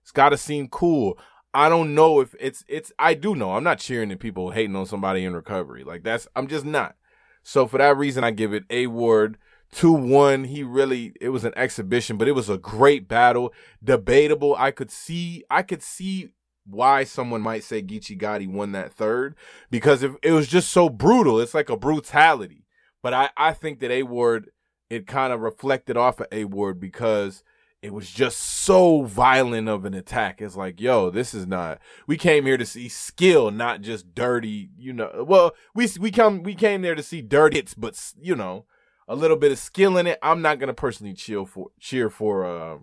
It's 0.01 0.11
gotta 0.11 0.37
seem 0.37 0.67
cool. 0.69 1.17
I 1.53 1.69
don't 1.69 1.95
know 1.95 2.19
if 2.19 2.35
it's 2.39 2.63
it's 2.67 2.91
I 2.99 3.13
do 3.13 3.35
know. 3.35 3.53
I'm 3.53 3.63
not 3.63 3.79
cheering 3.79 4.11
at 4.11 4.19
people 4.19 4.51
hating 4.51 4.75
on 4.75 4.85
somebody 4.85 5.23
in 5.23 5.33
recovery. 5.33 5.83
Like 5.83 6.03
that's 6.03 6.27
I'm 6.35 6.47
just 6.47 6.65
not. 6.65 6.95
So 7.43 7.67
for 7.67 7.77
that 7.77 7.97
reason 7.97 8.23
I 8.23 8.31
give 8.31 8.53
it 8.53 8.63
A 8.69 8.87
Ward 8.87 9.37
2-1. 9.73 10.47
He 10.47 10.63
really 10.63 11.13
it 11.19 11.29
was 11.29 11.43
an 11.43 11.53
exhibition, 11.55 12.17
but 12.17 12.27
it 12.27 12.33
was 12.33 12.49
a 12.49 12.57
great 12.57 13.07
battle. 13.07 13.53
Debatable. 13.83 14.55
I 14.57 14.71
could 14.71 14.91
see 14.91 15.43
I 15.49 15.61
could 15.61 15.83
see 15.83 16.29
why 16.65 17.03
someone 17.03 17.41
might 17.41 17.63
say 17.63 17.81
Geechi 17.81 18.19
Gotti 18.19 18.47
won 18.47 18.71
that 18.71 18.93
third 18.93 19.35
because 19.69 20.03
if 20.03 20.15
it 20.23 20.31
was 20.31 20.47
just 20.47 20.69
so 20.69 20.89
brutal. 20.89 21.39
It's 21.39 21.53
like 21.53 21.69
a 21.69 21.77
brutality. 21.77 22.65
But 23.01 23.13
I, 23.13 23.29
I 23.37 23.53
think 23.53 23.79
that 23.79 23.91
A 23.91 24.03
Ward, 24.03 24.49
it 24.89 25.05
kind 25.05 25.31
of 25.31 25.41
reflected 25.41 25.95
off 25.95 26.19
of 26.19 26.27
A 26.31 26.45
Ward 26.45 26.79
because 26.79 27.43
it 27.81 27.93
was 27.93 28.09
just 28.09 28.39
so 28.39 29.03
violent 29.03 29.69
of 29.69 29.85
an 29.85 29.93
attack. 29.93 30.41
It's 30.41 30.55
like, 30.55 30.81
yo, 30.81 31.11
this 31.11 31.35
is 31.35 31.45
not. 31.45 31.79
We 32.07 32.17
came 32.17 32.45
here 32.45 32.57
to 32.57 32.65
see 32.65 32.89
skill, 32.89 33.51
not 33.51 33.81
just 33.81 34.15
dirty. 34.15 34.71
You 34.75 34.93
know, 34.93 35.23
well, 35.27 35.53
we 35.75 35.87
we 35.99 36.09
come 36.09 36.41
we 36.41 36.55
came 36.55 36.81
there 36.81 36.95
to 36.95 37.03
see 37.03 37.21
dirty 37.21 37.57
hits, 37.57 37.75
but 37.75 38.13
you 38.19 38.35
know, 38.35 38.65
a 39.07 39.15
little 39.15 39.37
bit 39.37 39.51
of 39.51 39.59
skill 39.59 39.97
in 39.97 40.07
it. 40.07 40.17
I'm 40.23 40.41
not 40.41 40.57
gonna 40.57 40.73
personally 40.73 41.13
cheer 41.13 41.45
for 41.45 41.67
cheer 41.79 42.09
for 42.09 42.43
uh, 42.43 42.77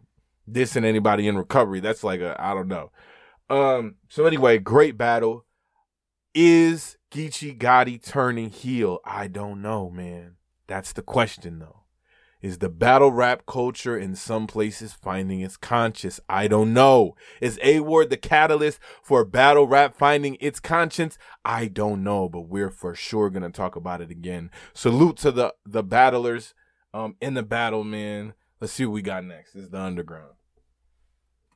this 0.46 0.76
and 0.76 0.86
anybody 0.86 1.26
in 1.26 1.36
recovery. 1.36 1.80
That's 1.80 2.04
like 2.04 2.20
a 2.20 2.36
I 2.38 2.54
don't 2.54 2.68
know. 2.68 2.92
Um, 3.52 3.96
so 4.08 4.24
anyway, 4.24 4.58
great 4.58 4.96
battle. 4.96 5.44
Is 6.34 6.96
Geechi 7.10 7.56
Gotti 7.56 8.02
turning 8.02 8.48
heel? 8.48 9.00
I 9.04 9.28
don't 9.28 9.60
know, 9.60 9.90
man. 9.90 10.36
That's 10.66 10.94
the 10.94 11.02
question 11.02 11.58
though. 11.58 11.80
Is 12.40 12.58
the 12.58 12.70
battle 12.70 13.12
rap 13.12 13.44
culture 13.46 13.96
in 13.96 14.16
some 14.16 14.46
places 14.46 14.94
finding 14.94 15.40
its 15.40 15.58
conscience? 15.58 16.18
I 16.30 16.48
don't 16.48 16.72
know. 16.72 17.14
Is 17.42 17.60
A 17.62 17.80
Ward 17.80 18.08
the 18.08 18.16
catalyst 18.16 18.80
for 19.02 19.22
battle 19.24 19.66
rap 19.66 19.94
finding 19.94 20.38
its 20.40 20.58
conscience? 20.58 21.18
I 21.44 21.66
don't 21.66 22.02
know, 22.02 22.30
but 22.30 22.48
we're 22.48 22.70
for 22.70 22.94
sure 22.94 23.28
gonna 23.28 23.50
talk 23.50 23.76
about 23.76 24.00
it 24.00 24.10
again. 24.10 24.50
Salute 24.72 25.18
to 25.18 25.30
the 25.30 25.54
the 25.66 25.82
battlers 25.82 26.54
um 26.94 27.16
in 27.20 27.34
the 27.34 27.42
battle, 27.42 27.84
man. 27.84 28.32
Let's 28.62 28.72
see 28.72 28.86
what 28.86 28.94
we 28.94 29.02
got 29.02 29.24
next. 29.24 29.52
This 29.52 29.64
is 29.64 29.70
the 29.70 29.78
underground. 29.78 30.32